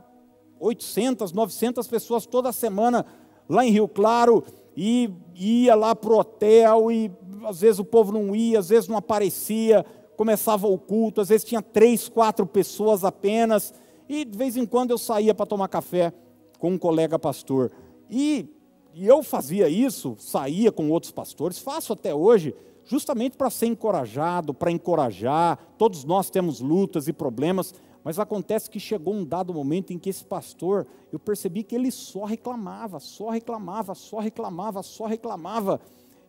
800, 0.60 1.32
900 1.32 1.88
pessoas 1.88 2.26
toda 2.26 2.52
semana 2.52 3.06
lá 3.48 3.66
em 3.66 3.72
Rio 3.72 3.88
Claro 3.88 4.44
e 4.76 5.10
ia 5.34 5.74
lá 5.74 5.96
para 5.96 6.12
o 6.12 6.20
hotel 6.20 6.92
e 6.92 7.10
às 7.46 7.62
vezes 7.62 7.80
o 7.80 7.86
povo 7.86 8.12
não 8.12 8.36
ia, 8.36 8.60
às 8.60 8.68
vezes 8.68 8.90
não 8.90 8.98
aparecia 8.98 9.86
começava 10.18 10.68
o 10.68 10.80
culto, 10.80 11.22
às 11.22 11.30
vezes 11.30 11.46
tinha 11.46 11.62
três, 11.62 12.10
quatro 12.10 12.46
pessoas 12.46 13.06
apenas, 13.06 13.74
e 14.10 14.26
de 14.26 14.36
vez 14.36 14.58
em 14.58 14.66
quando 14.66 14.90
eu 14.90 14.98
saía 14.98 15.34
para 15.34 15.46
tomar 15.46 15.68
café 15.68 16.12
com 16.58 16.72
um 16.72 16.78
colega 16.78 17.20
pastor. 17.20 17.72
E, 18.10 18.50
e 18.96 19.06
eu 19.06 19.22
fazia 19.22 19.70
isso, 19.70 20.16
saía 20.18 20.72
com 20.72 20.90
outros 20.90 21.12
pastores, 21.12 21.60
faço 21.60 21.94
até 21.94 22.16
hoje, 22.16 22.56
justamente 22.84 23.38
para 23.38 23.52
ser 23.52 23.68
encorajado, 23.68 24.56
para 24.56 24.72
encorajar. 24.72 25.60
Todos 25.78 26.04
nós 26.04 26.32
temos 26.32 26.60
lutas 26.62 27.08
e 27.08 27.14
problemas, 27.14 27.76
mas 28.04 28.18
acontece 28.18 28.72
que 28.72 28.80
chegou 28.80 29.14
um 29.14 29.24
dado 29.24 29.54
momento 29.54 29.94
em 29.94 30.00
que 30.00 30.10
esse 30.10 30.26
pastor, 30.26 30.88
eu 31.12 31.20
percebi 31.20 31.62
que 31.62 31.76
ele 31.76 31.92
só 31.92 32.24
reclamava, 32.26 33.00
só 33.00 33.30
reclamava, 33.30 33.94
só 33.94 34.18
reclamava, 34.18 34.82
só 34.82 35.06
reclamava. 35.06 35.80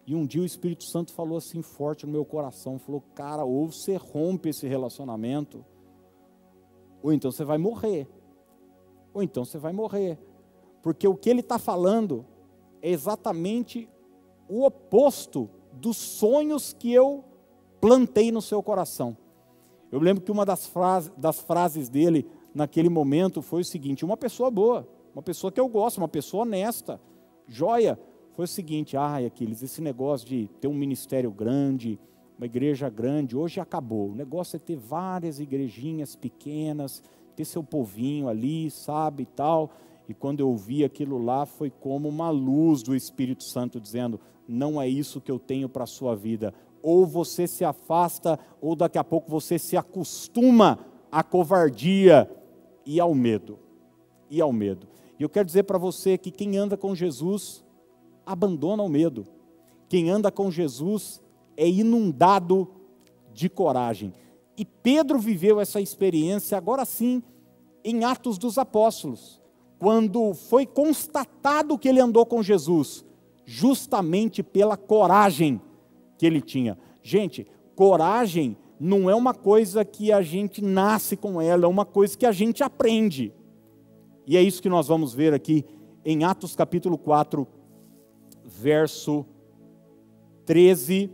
E 0.09 0.15
um 0.15 0.25
dia 0.25 0.41
o 0.41 0.47
Espírito 0.47 0.85
Santo 0.85 1.13
falou 1.13 1.37
assim 1.37 1.61
forte 1.61 2.07
no 2.07 2.13
meu 2.13 2.25
coração, 2.25 2.79
falou: 2.79 3.03
"Cara, 3.15 3.45
ou 3.45 3.71
você 3.71 3.95
rompe 3.95 4.49
esse 4.49 4.67
relacionamento, 4.67 5.63
ou 7.03 7.13
então 7.13 7.31
você 7.31 7.45
vai 7.45 7.59
morrer. 7.59 8.09
Ou 9.13 9.23
então 9.23 9.45
você 9.45 9.59
vai 9.59 9.71
morrer. 9.71 10.19
Porque 10.83 11.07
o 11.07 11.15
que 11.15 11.29
ele 11.29 11.41
está 11.41 11.59
falando 11.59 12.25
é 12.81 12.89
exatamente 12.89 13.87
o 14.49 14.65
oposto 14.65 15.51
dos 15.75 15.99
sonhos 15.99 16.73
que 16.73 16.91
eu 16.91 17.23
plantei 17.79 18.33
no 18.33 18.41
seu 18.41 18.63
coração. 18.63 19.15
Eu 19.93 20.01
lembro 20.01 20.25
que 20.25 20.33
uma 20.33 20.47
das, 20.47 20.67
frase, 20.67 21.13
das 21.19 21.39
frases 21.39 21.91
dele 21.91 22.27
naquele 22.55 22.89
momento 22.89 23.43
foi 23.43 23.61
o 23.61 23.65
seguinte: 23.65 24.07
uma 24.07 24.17
pessoa 24.17 24.51
boa, 24.51 24.89
uma 25.13 25.23
pessoa 25.23 25.53
que 25.53 25.61
eu 25.61 25.69
gosto, 25.69 25.99
uma 25.99 26.09
pessoa 26.09 26.45
honesta, 26.45 26.99
joia, 27.47 28.01
foi 28.39 28.45
o 28.45 28.47
seguinte: 28.47 28.97
ai, 28.97 29.27
Aquiles, 29.27 29.65
esse 29.65 29.83
negócio 29.83 30.25
de 30.29 30.49
ter 30.61 30.69
um 30.69 30.75
ministério 30.75 31.29
grande, 31.29 31.99
uma 32.39 32.47
igreja 32.47 32.89
grande, 32.89 33.37
hoje 33.37 33.59
acabou. 33.59 34.11
O 34.11 34.15
negócio 34.15 34.55
é 34.55 34.61
ter 34.61 34.77
várias 34.77 35.41
igrejinhas 35.41 36.15
pequenas, 36.15 37.03
ter 37.35 37.45
seu 37.45 37.65
povinho 37.65 38.29
ali, 38.29 38.71
sabe, 38.71 39.25
e 39.25 39.27
tal. 39.27 39.73
E 40.09 40.15
quando 40.15 40.39
eu 40.39 40.51
ouvi 40.51 40.85
aquilo 40.85 41.19
lá, 41.19 41.47
foi 41.47 41.69
como 41.69 42.09
uma 42.09 42.31
luz 42.31 42.81
do 42.81 42.95
Espírito 42.95 43.43
Santo 43.43 43.81
dizendo: 43.81 44.21
não 44.47 44.81
é 44.81 44.89
isso 44.89 45.21
que 45.21 45.33
eu 45.33 45.41
tenho 45.41 45.69
para 45.69 45.83
a 45.83 45.89
sua 45.89 46.15
vida. 46.15 46.55
Ou 46.81 47.05
você 47.05 47.45
se 47.45 47.65
afasta, 47.65 48.39
ou 48.61 48.77
daqui 48.77 48.99
a 48.99 49.05
pouco 49.05 49.29
você 49.29 49.59
se 49.59 49.77
acostuma 49.77 50.79
à 51.11 51.25
covardia 51.25 52.31
e 52.87 53.01
ao 53.01 53.17
medo. 53.17 53.59
E 54.31 54.41
ao 54.41 54.53
medo. 54.53 54.87
E 55.19 55.25
eu 55.25 55.29
quero 55.29 55.45
dizer 55.45 55.65
para 55.65 55.77
você 55.77 56.17
que 56.17 56.31
quem 56.31 56.57
anda 56.57 56.77
com 56.77 56.95
Jesus 56.95 57.67
abandona 58.29 58.83
o 58.83 58.89
medo. 58.89 59.27
Quem 59.89 60.11
anda 60.11 60.31
com 60.31 60.51
Jesus 60.51 61.23
é 61.57 61.67
inundado 61.67 62.69
de 63.33 63.49
coragem. 63.49 64.13
E 64.57 64.65
Pedro 64.65 65.19
viveu 65.19 65.59
essa 65.59 65.81
experiência 65.81 66.59
agora 66.59 66.85
sim 66.85 67.23
em 67.83 68.05
Atos 68.05 68.37
dos 68.37 68.59
Apóstolos, 68.59 69.41
quando 69.79 70.35
foi 70.35 70.67
constatado 70.67 71.79
que 71.79 71.89
ele 71.89 72.01
andou 72.01 72.27
com 72.27 72.43
Jesus, 72.43 73.05
justamente 73.47 74.43
pela 74.43 74.77
coragem 74.77 75.61
que 76.19 76.27
ele 76.27 76.43
tinha. 76.43 76.77
Gente, 77.03 77.47
coragem 77.75 78.57
não 78.79 79.09
é 79.09 79.15
uma 79.15 79.33
coisa 79.33 79.85
que 79.85 80.13
a 80.13 80.21
gente 80.21 80.63
nasce 80.63 81.17
com 81.17 81.41
ela, 81.41 81.65
é 81.65 81.69
uma 81.69 81.87
coisa 81.87 82.19
que 82.19 82.27
a 82.27 82.33
gente 82.33 82.63
aprende. 82.63 83.33
E 84.27 84.37
é 84.37 84.43
isso 84.43 84.61
que 84.61 84.69
nós 84.69 84.87
vamos 84.87 85.15
ver 85.15 85.33
aqui 85.33 85.65
em 86.05 86.25
Atos 86.25 86.55
capítulo 86.55 86.99
4, 86.99 87.47
verso 88.49 89.27
13, 90.47 91.11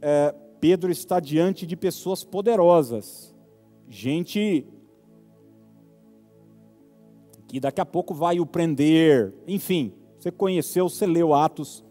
é, 0.00 0.32
Pedro 0.60 0.90
está 0.90 1.18
diante 1.18 1.66
de 1.66 1.76
pessoas 1.76 2.22
poderosas, 2.22 3.34
gente 3.88 4.64
que 7.48 7.58
daqui 7.58 7.80
a 7.80 7.86
pouco 7.86 8.14
vai 8.14 8.38
o 8.38 8.46
prender. 8.46 9.34
Enfim, 9.46 9.92
você 10.18 10.30
conheceu, 10.30 10.88
você 10.88 11.06
leu 11.06 11.34
Atos, 11.34 11.84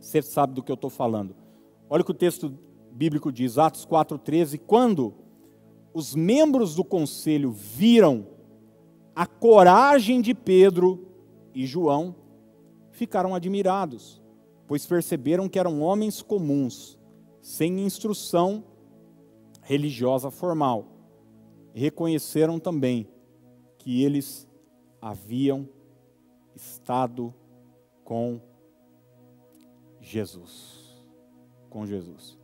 você 0.00 0.20
sabe 0.20 0.54
do 0.54 0.62
que 0.62 0.72
eu 0.72 0.74
estou 0.74 0.90
falando. 0.90 1.36
Olha 1.88 2.00
o 2.00 2.04
que 2.04 2.10
o 2.10 2.14
texto 2.14 2.52
bíblico 2.90 3.30
diz, 3.30 3.58
Atos 3.58 3.86
4,13. 3.86 4.60
Quando 4.66 5.14
os 5.94 6.14
membros 6.14 6.74
do 6.74 6.82
conselho 6.82 7.52
viram 7.52 8.26
a 9.14 9.26
coragem 9.26 10.20
de 10.20 10.34
Pedro 10.34 11.06
e 11.54 11.66
João, 11.66 12.21
ficaram 12.92 13.34
admirados, 13.34 14.22
pois 14.68 14.86
perceberam 14.86 15.48
que 15.48 15.58
eram 15.58 15.82
homens 15.82 16.22
comuns, 16.22 16.98
sem 17.40 17.80
instrução 17.80 18.64
religiosa 19.62 20.30
formal. 20.30 20.86
reconheceram 21.74 22.58
também 22.60 23.08
que 23.78 24.02
eles 24.04 24.46
haviam 25.00 25.66
estado 26.54 27.34
com 28.04 28.40
Jesus. 30.00 31.04
Com 31.70 31.86
Jesus. 31.86 32.38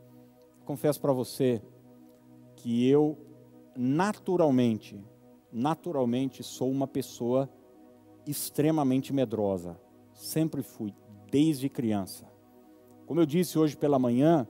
Confesso 0.65 1.01
para 1.01 1.13
você 1.13 1.63
que 2.57 2.89
eu 2.89 3.19
naturalmente, 3.77 5.01
naturalmente 5.53 6.43
sou 6.43 6.71
uma 6.71 6.87
pessoa 6.87 7.49
extremamente 8.27 9.13
medrosa. 9.13 9.79
Sempre 10.19 10.65
fui, 10.65 10.93
desde 11.31 11.69
criança. 11.69 12.27
Como 13.07 13.21
eu 13.21 13.25
disse 13.25 13.57
hoje 13.57 13.77
pela 13.77 14.01
manhã, 14.01 14.49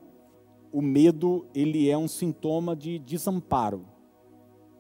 o 0.73 0.81
medo 0.81 1.47
ele 1.55 1.91
é 1.91 1.97
um 1.97 2.09
sintoma 2.09 2.75
de 2.75 2.99
desamparo. 2.99 3.85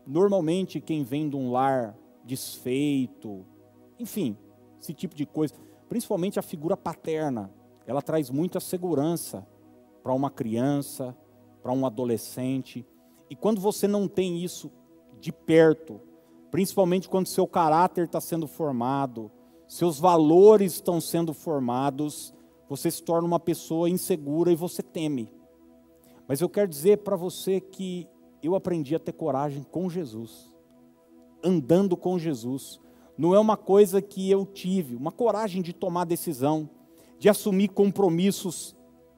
Normalmente 0.06 0.80
quem 0.80 1.02
vem 1.02 1.28
de 1.28 1.36
um 1.36 1.52
lar 1.52 1.94
desfeito, 2.24 3.44
enfim, 3.98 4.34
esse 4.80 4.94
tipo 4.94 5.14
de 5.14 5.26
coisa, 5.26 5.54
principalmente 5.90 6.38
a 6.38 6.42
figura 6.42 6.74
paterna, 6.74 7.52
ela 7.86 8.00
traz 8.00 8.30
muita 8.30 8.58
segurança 8.58 9.46
para 10.02 10.14
uma 10.14 10.30
criança, 10.30 11.14
para 11.62 11.70
um 11.70 11.84
adolescente. 11.84 12.86
E 13.28 13.36
quando 13.36 13.60
você 13.60 13.86
não 13.86 14.08
tem 14.08 14.42
isso 14.42 14.72
de 15.20 15.32
perto, 15.32 16.00
principalmente 16.50 17.10
quando 17.10 17.26
seu 17.26 17.46
caráter 17.46 18.06
está 18.06 18.22
sendo 18.22 18.46
formado, 18.46 19.30
seus 19.68 20.00
valores 20.00 20.72
estão 20.72 21.00
sendo 21.00 21.32
formados, 21.32 22.34
você 22.68 22.90
se 22.90 23.02
torna 23.02 23.28
uma 23.28 23.38
pessoa 23.38 23.88
insegura 23.88 24.50
e 24.50 24.56
você 24.56 24.82
teme. 24.82 25.30
Mas 26.26 26.40
eu 26.40 26.48
quero 26.48 26.68
dizer 26.68 26.98
para 26.98 27.14
você 27.14 27.60
que 27.60 28.08
eu 28.42 28.54
aprendi 28.54 28.94
a 28.94 28.98
ter 28.98 29.12
coragem 29.12 29.62
com 29.62 29.88
Jesus 29.88 30.48
andando 31.42 31.96
com 31.96 32.18
Jesus. 32.18 32.80
Não 33.16 33.34
é 33.34 33.38
uma 33.38 33.56
coisa 33.56 34.00
que 34.00 34.30
eu 34.30 34.46
tive, 34.46 34.96
uma 34.96 35.12
coragem 35.12 35.62
de 35.62 35.72
tomar 35.72 36.04
decisão, 36.04 36.68
de 37.18 37.28
assumir 37.28 37.68
compromissos 37.68 38.76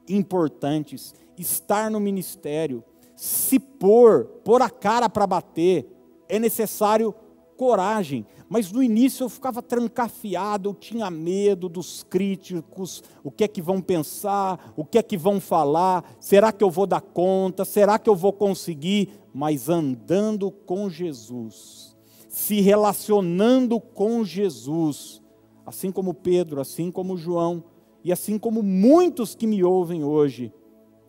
importantes, 0.09 1.13
estar 1.37 1.89
no 1.91 1.99
ministério, 1.99 2.83
se 3.15 3.59
pôr, 3.59 4.25
pôr 4.43 4.61
a 4.61 4.69
cara 4.69 5.07
para 5.07 5.27
bater, 5.27 5.87
é 6.27 6.39
necessário 6.39 7.13
coragem. 7.61 8.25
Mas 8.49 8.71
no 8.71 8.81
início 8.81 9.23
eu 9.23 9.29
ficava 9.29 9.61
trancafiado, 9.61 10.67
eu 10.69 10.73
tinha 10.73 11.11
medo 11.11 11.69
dos 11.69 12.01
críticos, 12.01 13.03
o 13.23 13.29
que 13.29 13.43
é 13.43 13.47
que 13.47 13.61
vão 13.61 13.79
pensar, 13.79 14.73
o 14.75 14.83
que 14.83 14.97
é 14.97 15.03
que 15.03 15.15
vão 15.15 15.39
falar, 15.39 16.03
será 16.19 16.51
que 16.51 16.63
eu 16.63 16.71
vou 16.71 16.87
dar 16.87 17.01
conta, 17.01 17.63
será 17.63 17.99
que 17.99 18.09
eu 18.09 18.15
vou 18.15 18.33
conseguir? 18.33 19.09
Mas 19.31 19.69
andando 19.69 20.49
com 20.49 20.89
Jesus, 20.89 21.95
se 22.27 22.61
relacionando 22.61 23.79
com 23.79 24.25
Jesus, 24.25 25.21
assim 25.63 25.91
como 25.91 26.15
Pedro, 26.15 26.59
assim 26.59 26.89
como 26.89 27.15
João 27.15 27.63
e 28.03 28.11
assim 28.11 28.39
como 28.39 28.63
muitos 28.63 29.35
que 29.35 29.45
me 29.45 29.63
ouvem 29.63 30.03
hoje, 30.03 30.51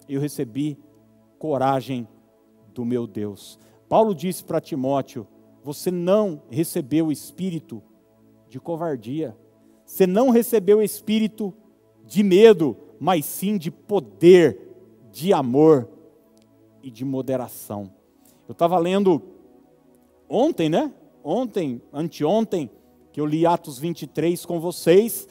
eu 0.07 0.21
recebi 0.21 0.79
coragem 1.39 2.07
do 2.75 2.85
meu 2.85 3.07
Deus. 3.07 3.59
Paulo 3.89 4.15
disse 4.15 4.45
para 4.45 4.61
Timóteo: 4.61 5.27
você 5.63 5.91
não 5.91 6.43
recebeu 6.51 7.07
o 7.07 7.13
espírito 7.13 7.83
de 8.49 8.59
covardia, 8.59 9.37
você 9.85 10.07
não 10.07 10.31
recebeu 10.31 10.79
o 10.79 10.83
espírito 10.83 11.55
de 12.05 12.23
medo, 12.23 12.77
mas 12.99 13.25
sim 13.25 13.57
de 13.57 13.71
poder, 13.71 14.59
de 15.11 15.33
amor 15.33 15.89
e 16.83 16.91
de 16.91 17.05
moderação. 17.05 17.91
Eu 18.49 18.53
estava 18.53 18.79
lendo 18.79 19.23
ontem, 20.29 20.69
né? 20.69 20.93
ontem, 21.25 21.81
anteontem, 21.93 22.71
que 23.13 23.21
eu 23.21 23.27
li 23.27 23.47
Atos 23.47 23.79
23 23.79 24.45
com 24.45 24.59
vocês, 24.59 25.29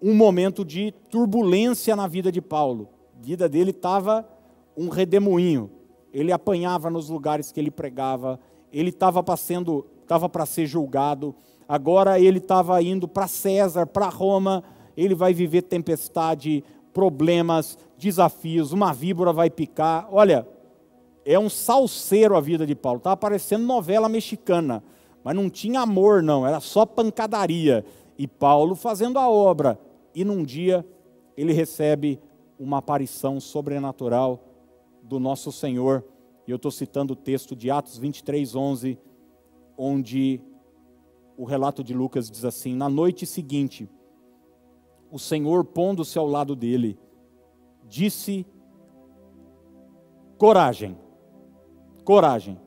um 0.00 0.14
momento 0.14 0.64
de 0.64 0.92
turbulência 1.10 1.96
na 1.96 2.06
vida 2.06 2.30
de 2.30 2.40
Paulo. 2.40 2.88
A 3.18 3.22
vida 3.22 3.48
dele 3.48 3.70
estava 3.70 4.28
um 4.76 4.88
redemoinho. 4.88 5.70
Ele 6.12 6.30
apanhava 6.30 6.88
nos 6.90 7.08
lugares 7.08 7.50
que 7.50 7.58
ele 7.58 7.70
pregava, 7.70 8.38
ele 8.72 8.90
estava 8.90 9.22
passando, 9.22 9.86
estava 10.02 10.28
para 10.28 10.46
ser 10.46 10.66
julgado. 10.66 11.34
Agora 11.68 12.18
ele 12.18 12.38
estava 12.38 12.80
indo 12.82 13.06
para 13.06 13.26
César, 13.26 13.86
para 13.86 14.08
Roma. 14.08 14.62
Ele 14.96 15.14
vai 15.14 15.32
viver 15.32 15.62
tempestade, 15.62 16.64
problemas, 16.92 17.78
desafios. 17.96 18.72
Uma 18.72 18.92
víbora 18.92 19.32
vai 19.32 19.50
picar. 19.50 20.08
Olha, 20.10 20.46
é 21.24 21.38
um 21.38 21.48
salseiro 21.48 22.36
a 22.36 22.40
vida 22.40 22.66
de 22.66 22.74
Paulo. 22.74 22.98
Estava 22.98 23.16
parecendo 23.16 23.64
novela 23.64 24.08
mexicana, 24.08 24.82
mas 25.22 25.36
não 25.36 25.50
tinha 25.50 25.80
amor, 25.80 26.22
não, 26.22 26.46
era 26.46 26.58
só 26.58 26.86
pancadaria. 26.86 27.84
E 28.16 28.26
Paulo 28.26 28.74
fazendo 28.74 29.18
a 29.18 29.28
obra. 29.28 29.78
E 30.14 30.24
num 30.24 30.42
dia 30.42 30.84
ele 31.36 31.52
recebe 31.52 32.18
uma 32.58 32.78
aparição 32.78 33.38
sobrenatural 33.38 34.42
do 35.02 35.20
nosso 35.20 35.52
Senhor. 35.52 36.04
E 36.48 36.50
eu 36.50 36.56
estou 36.56 36.72
citando 36.72 37.12
o 37.12 37.16
texto 37.16 37.54
de 37.54 37.70
Atos 37.70 37.96
23, 37.96 38.56
11, 38.56 38.98
onde 39.76 40.40
o 41.36 41.44
relato 41.44 41.84
de 41.84 41.94
Lucas 41.94 42.28
diz 42.28 42.44
assim: 42.44 42.74
Na 42.74 42.88
noite 42.88 43.24
seguinte, 43.24 43.88
o 45.12 45.18
Senhor, 45.20 45.64
pondo-se 45.64 46.18
ao 46.18 46.26
lado 46.26 46.56
dele, 46.56 46.98
disse: 47.86 48.44
Coragem 50.36 50.96
coragem, 52.08 52.58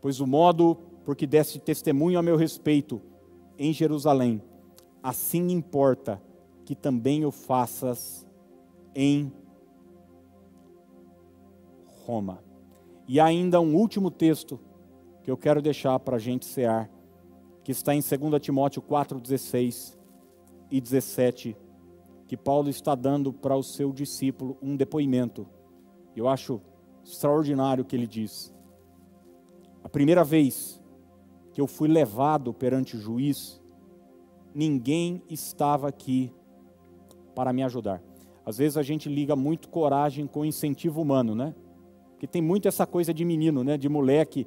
pois 0.00 0.18
o 0.18 0.26
modo 0.26 0.76
por 1.04 1.14
que 1.14 1.24
deste 1.24 1.60
testemunho 1.60 2.18
a 2.18 2.22
meu 2.22 2.36
respeito 2.36 3.00
em 3.56 3.72
Jerusalém, 3.72 4.42
assim 5.00 5.52
importa 5.52 6.20
que 6.64 6.74
também 6.74 7.24
o 7.24 7.30
faças 7.30 8.26
em 8.92 9.32
Roma. 12.04 12.42
E 13.06 13.20
ainda 13.20 13.60
um 13.60 13.74
último 13.74 14.10
texto 14.10 14.60
que 15.22 15.30
eu 15.30 15.36
quero 15.36 15.62
deixar 15.62 15.98
para 16.00 16.16
a 16.16 16.20
gente 16.20 16.46
cear, 16.46 16.90
que 17.62 17.72
está 17.72 17.94
em 17.94 18.00
2 18.00 18.42
Timóteo 18.42 18.82
4, 18.82 19.20
16 19.20 19.98
e 20.70 20.80
17, 20.80 21.56
que 22.26 22.36
Paulo 22.36 22.68
está 22.68 22.94
dando 22.94 23.32
para 23.32 23.56
o 23.56 23.62
seu 23.62 23.92
discípulo 23.92 24.56
um 24.62 24.76
depoimento. 24.76 25.46
Eu 26.16 26.28
acho 26.28 26.60
extraordinário 27.04 27.82
o 27.82 27.86
que 27.86 27.94
ele 27.94 28.06
diz. 28.06 28.52
A 29.82 29.88
primeira 29.88 30.24
vez 30.24 30.80
que 31.52 31.60
eu 31.60 31.66
fui 31.66 31.88
levado 31.88 32.54
perante 32.54 32.96
o 32.96 33.00
juiz, 33.00 33.60
ninguém 34.54 35.22
estava 35.28 35.88
aqui 35.88 36.32
para 37.34 37.52
me 37.52 37.62
ajudar. 37.62 38.02
Às 38.44 38.58
vezes 38.58 38.76
a 38.76 38.82
gente 38.82 39.08
liga 39.08 39.36
muito 39.36 39.68
coragem 39.68 40.26
com 40.26 40.44
incentivo 40.44 41.00
humano, 41.00 41.34
né? 41.34 41.54
Porque 42.22 42.28
tem 42.28 42.40
muito 42.40 42.68
essa 42.68 42.86
coisa 42.86 43.12
de 43.12 43.24
menino, 43.24 43.64
né? 43.64 43.76
De 43.76 43.88
moleque 43.88 44.46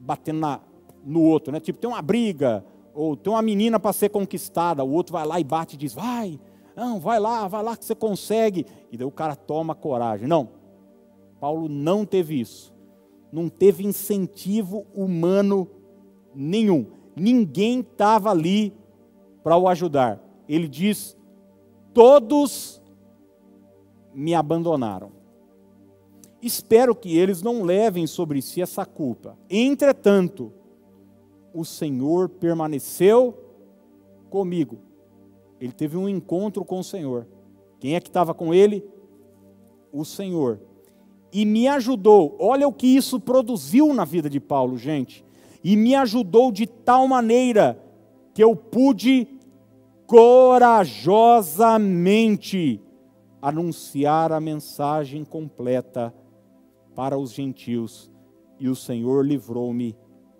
batendo 0.00 0.40
na, 0.40 0.60
no 1.04 1.20
outro, 1.20 1.52
né? 1.52 1.60
Tipo, 1.60 1.78
tem 1.78 1.90
uma 1.90 2.00
briga, 2.00 2.64
ou 2.94 3.14
tem 3.14 3.30
uma 3.30 3.42
menina 3.42 3.78
para 3.78 3.92
ser 3.92 4.08
conquistada, 4.08 4.82
o 4.82 4.90
outro 4.90 5.12
vai 5.12 5.26
lá 5.26 5.38
e 5.38 5.44
bate 5.44 5.74
e 5.74 5.78
diz: 5.78 5.92
vai, 5.92 6.40
não, 6.74 6.98
vai 6.98 7.20
lá, 7.20 7.46
vai 7.46 7.62
lá 7.62 7.76
que 7.76 7.84
você 7.84 7.94
consegue. 7.94 8.64
E 8.90 8.96
daí 8.96 9.06
o 9.06 9.10
cara 9.10 9.36
toma 9.36 9.74
coragem. 9.74 10.26
Não, 10.26 10.48
Paulo 11.38 11.68
não 11.68 12.06
teve 12.06 12.40
isso 12.40 12.74
não 13.34 13.48
teve 13.48 13.84
incentivo 13.84 14.86
humano 14.94 15.68
nenhum. 16.32 16.86
Ninguém 17.16 17.80
estava 17.80 18.30
ali 18.30 18.72
para 19.42 19.56
o 19.56 19.66
ajudar. 19.66 20.20
Ele 20.48 20.68
diz: 20.68 21.16
todos 21.92 22.80
me 24.14 24.36
abandonaram. 24.36 25.10
Espero 26.44 26.94
que 26.94 27.16
eles 27.16 27.42
não 27.42 27.62
levem 27.62 28.06
sobre 28.06 28.42
si 28.42 28.60
essa 28.60 28.84
culpa. 28.84 29.38
Entretanto, 29.48 30.52
o 31.52 31.64
Senhor 31.64 32.28
permaneceu 32.28 33.38
comigo. 34.28 34.78
Ele 35.60 35.72
teve 35.72 35.96
um 35.96 36.08
encontro 36.08 36.64
com 36.64 36.80
o 36.80 36.84
Senhor. 36.84 37.26
Quem 37.80 37.94
é 37.94 38.00
que 38.00 38.08
estava 38.08 38.34
com 38.34 38.52
ele? 38.52 38.84
O 39.92 40.04
Senhor 40.04 40.60
e 41.34 41.44
me 41.44 41.66
ajudou. 41.66 42.36
Olha 42.38 42.68
o 42.68 42.72
que 42.72 42.86
isso 42.86 43.18
produziu 43.18 43.92
na 43.92 44.04
vida 44.04 44.30
de 44.30 44.38
Paulo, 44.38 44.78
gente. 44.78 45.24
e 45.66 45.76
me 45.76 45.94
ajudou 45.94 46.52
de 46.52 46.66
tal 46.66 47.08
maneira 47.08 47.82
que 48.34 48.44
eu 48.44 48.54
pude 48.54 49.26
corajosamente 50.06 52.78
anunciar 53.40 54.30
a 54.30 54.38
mensagem 54.38 55.24
completa 55.24 56.12
para 56.94 57.18
os 57.18 57.32
gentios, 57.32 58.10
e 58.58 58.68
o 58.68 58.76
Senhor 58.76 59.24
livrou-me 59.24 59.96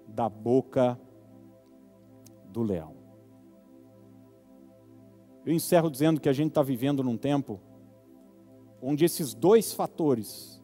da 0.07 0.29
boca 0.29 0.99
do 2.51 2.63
leão. 2.63 2.95
Eu 5.45 5.53
encerro 5.53 5.91
dizendo 5.91 6.21
que 6.21 6.29
a 6.29 6.33
gente 6.33 6.49
está 6.49 6.63
vivendo 6.63 7.03
num 7.03 7.17
tempo 7.17 7.61
onde 8.81 9.05
esses 9.05 9.35
dois 9.35 9.73
fatores 9.73 10.63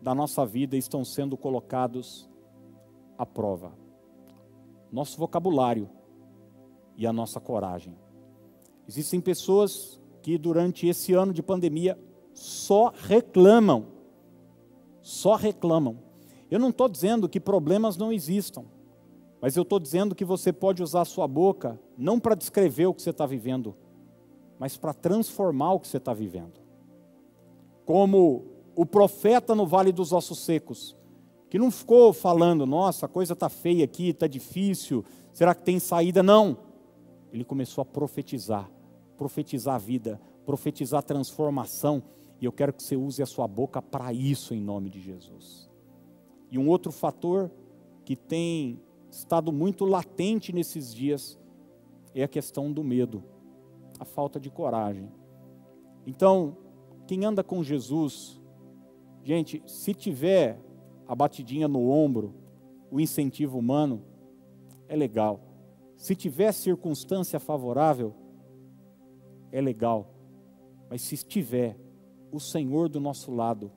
da 0.00 0.14
nossa 0.14 0.44
vida 0.46 0.76
estão 0.76 1.04
sendo 1.04 1.36
colocados 1.36 2.28
à 3.18 3.26
prova: 3.26 3.72
nosso 4.90 5.18
vocabulário 5.18 5.90
e 6.96 7.06
a 7.06 7.12
nossa 7.12 7.40
coragem. 7.40 7.96
Existem 8.86 9.20
pessoas 9.20 10.00
que 10.22 10.38
durante 10.38 10.86
esse 10.86 11.12
ano 11.12 11.32
de 11.32 11.42
pandemia 11.42 11.98
só 12.32 12.92
reclamam, 12.94 13.86
só 15.02 15.34
reclamam. 15.34 15.98
Eu 16.50 16.58
não 16.58 16.70
estou 16.70 16.88
dizendo 16.88 17.28
que 17.28 17.40
problemas 17.40 17.96
não 17.96 18.12
existam, 18.12 18.64
mas 19.40 19.56
eu 19.56 19.62
estou 19.62 19.80
dizendo 19.80 20.14
que 20.14 20.24
você 20.24 20.52
pode 20.52 20.82
usar 20.82 21.02
a 21.02 21.06
sua 21.06 21.26
boca 21.26 21.78
não 21.98 22.20
para 22.20 22.34
descrever 22.34 22.86
o 22.86 22.94
que 22.94 23.02
você 23.02 23.10
está 23.10 23.26
vivendo, 23.26 23.74
mas 24.58 24.76
para 24.76 24.94
transformar 24.94 25.72
o 25.72 25.80
que 25.80 25.88
você 25.88 25.96
está 25.96 26.14
vivendo. 26.14 26.60
Como 27.84 28.44
o 28.76 28.86
profeta 28.86 29.54
no 29.54 29.66
Vale 29.66 29.90
dos 29.90 30.12
Ossos 30.12 30.38
Secos, 30.38 30.96
que 31.50 31.58
não 31.58 31.70
ficou 31.70 32.12
falando, 32.12 32.64
nossa, 32.64 33.06
a 33.06 33.08
coisa 33.08 33.32
está 33.32 33.48
feia 33.48 33.84
aqui, 33.84 34.10
está 34.10 34.26
difícil, 34.26 35.04
será 35.32 35.54
que 35.54 35.62
tem 35.62 35.78
saída? 35.78 36.22
Não. 36.22 36.56
Ele 37.32 37.44
começou 37.44 37.82
a 37.82 37.84
profetizar, 37.84 38.70
profetizar 39.18 39.74
a 39.74 39.78
vida, 39.78 40.20
profetizar 40.46 41.00
a 41.00 41.02
transformação, 41.02 42.02
e 42.42 42.44
eu 42.44 42.50
quero 42.50 42.72
que 42.72 42.82
você 42.82 42.96
use 42.96 43.22
a 43.22 43.26
sua 43.26 43.46
boca 43.46 43.80
para 43.80 44.12
isso 44.12 44.52
em 44.52 44.60
nome 44.60 44.90
de 44.90 45.00
Jesus. 45.00 45.70
E 46.50 46.58
um 46.58 46.68
outro 46.68 46.90
fator 46.90 47.48
que 48.04 48.16
tem 48.16 48.82
estado 49.08 49.52
muito 49.52 49.84
latente 49.84 50.52
nesses 50.52 50.92
dias 50.92 51.38
é 52.12 52.24
a 52.24 52.28
questão 52.28 52.72
do 52.72 52.82
medo, 52.82 53.22
a 53.96 54.04
falta 54.04 54.40
de 54.40 54.50
coragem. 54.50 55.08
Então, 56.04 56.56
quem 57.06 57.24
anda 57.24 57.44
com 57.44 57.62
Jesus, 57.62 58.40
gente, 59.22 59.62
se 59.64 59.94
tiver 59.94 60.58
a 61.06 61.14
batidinha 61.14 61.68
no 61.68 61.90
ombro, 61.90 62.34
o 62.90 62.98
incentivo 62.98 63.56
humano, 63.56 64.02
é 64.88 64.96
legal. 64.96 65.40
Se 65.96 66.16
tiver 66.16 66.50
circunstância 66.50 67.38
favorável, 67.38 68.12
é 69.52 69.60
legal. 69.60 70.12
Mas 70.90 71.02
se 71.02 71.14
estiver 71.14 71.78
o 72.32 72.40
Senhor 72.40 72.88
do 72.88 72.98
nosso 72.98 73.30
lado 73.30 73.70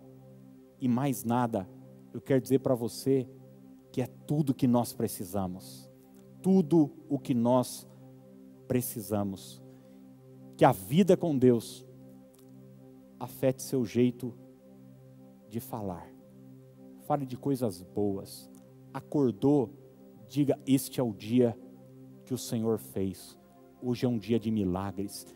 e 0.79 0.87
mais 0.87 1.23
nada, 1.23 1.69
eu 2.13 2.21
quero 2.21 2.41
dizer 2.41 2.59
para 2.59 2.73
você 2.73 3.29
que 3.91 4.01
é 4.01 4.07
tudo 4.07 4.53
que 4.53 4.65
nós 4.65 4.93
precisamos. 4.93 5.89
Tudo 6.41 6.91
o 7.09 7.19
que 7.19 7.33
nós 7.33 7.87
precisamos. 8.67 9.61
Que 10.57 10.63
a 10.63 10.71
vida 10.71 11.17
com 11.17 11.37
Deus 11.37 11.85
afete 13.19 13.61
seu 13.61 13.85
jeito 13.85 14.33
de 15.49 15.59
falar. 15.59 16.09
Fale 17.05 17.25
de 17.25 17.37
coisas 17.37 17.81
boas. 17.81 18.49
Acordou, 18.93 19.71
diga: 20.27 20.59
Este 20.65 20.99
é 20.99 21.03
o 21.03 21.13
dia 21.13 21.57
que 22.23 22.33
o 22.33 22.37
Senhor 22.37 22.79
fez. 22.79 23.37
Hoje 23.81 24.05
é 24.05 24.09
um 24.09 24.17
dia 24.17 24.39
de 24.39 24.49
milagres. 24.49 25.27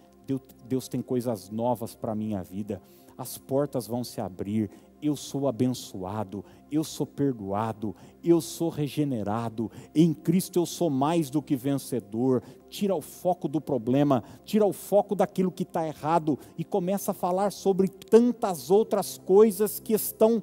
Deus, 0.67 0.87
tem 0.87 1.01
coisas 1.01 1.49
novas 1.49 1.95
para 1.95 2.11
a 2.11 2.15
minha 2.15 2.43
vida. 2.43 2.81
As 3.19 3.37
portas 3.37 3.85
vão 3.85 4.01
se 4.01 4.21
abrir. 4.21 4.69
Eu 5.01 5.13
sou 5.13 5.49
abençoado, 5.49 6.43
eu 6.71 6.85
sou 6.85 7.05
perdoado, 7.05 7.93
eu 8.23 8.39
sou 8.39 8.69
regenerado. 8.69 9.69
Em 9.93 10.13
Cristo 10.13 10.57
eu 10.57 10.65
sou 10.65 10.89
mais 10.89 11.29
do 11.29 11.41
que 11.41 11.53
vencedor. 11.53 12.41
Tira 12.69 12.95
o 12.95 13.01
foco 13.01 13.49
do 13.49 13.59
problema, 13.59 14.23
tira 14.45 14.65
o 14.65 14.71
foco 14.71 15.15
daquilo 15.15 15.51
que 15.51 15.63
está 15.63 15.85
errado 15.85 16.39
e 16.57 16.63
começa 16.63 17.11
a 17.11 17.13
falar 17.13 17.51
sobre 17.51 17.89
tantas 17.89 18.71
outras 18.71 19.17
coisas 19.17 19.81
que 19.81 19.91
estão 19.91 20.41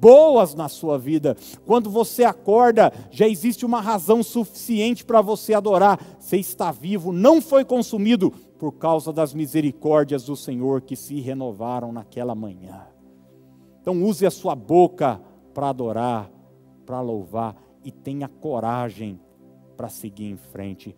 boas 0.00 0.54
na 0.54 0.70
sua 0.70 0.98
vida. 0.98 1.36
Quando 1.66 1.90
você 1.90 2.24
acorda, 2.24 2.90
já 3.10 3.28
existe 3.28 3.66
uma 3.66 3.82
razão 3.82 4.22
suficiente 4.22 5.04
para 5.04 5.20
você 5.20 5.52
adorar. 5.52 6.00
Você 6.18 6.38
está 6.38 6.72
vivo, 6.72 7.12
não 7.12 7.42
foi 7.42 7.62
consumido 7.62 8.32
por 8.60 8.72
causa 8.72 9.10
das 9.10 9.32
misericórdias 9.32 10.26
do 10.26 10.36
Senhor 10.36 10.82
que 10.82 10.94
se 10.94 11.18
renovaram 11.18 11.90
naquela 11.90 12.34
manhã. 12.34 12.86
Então 13.80 14.04
use 14.04 14.26
a 14.26 14.30
sua 14.30 14.54
boca 14.54 15.18
para 15.54 15.70
adorar, 15.70 16.30
para 16.84 17.00
louvar 17.00 17.56
e 17.82 17.90
tenha 17.90 18.28
coragem 18.28 19.18
para 19.78 19.88
seguir 19.88 20.26
em 20.26 20.36
frente. 20.36 20.94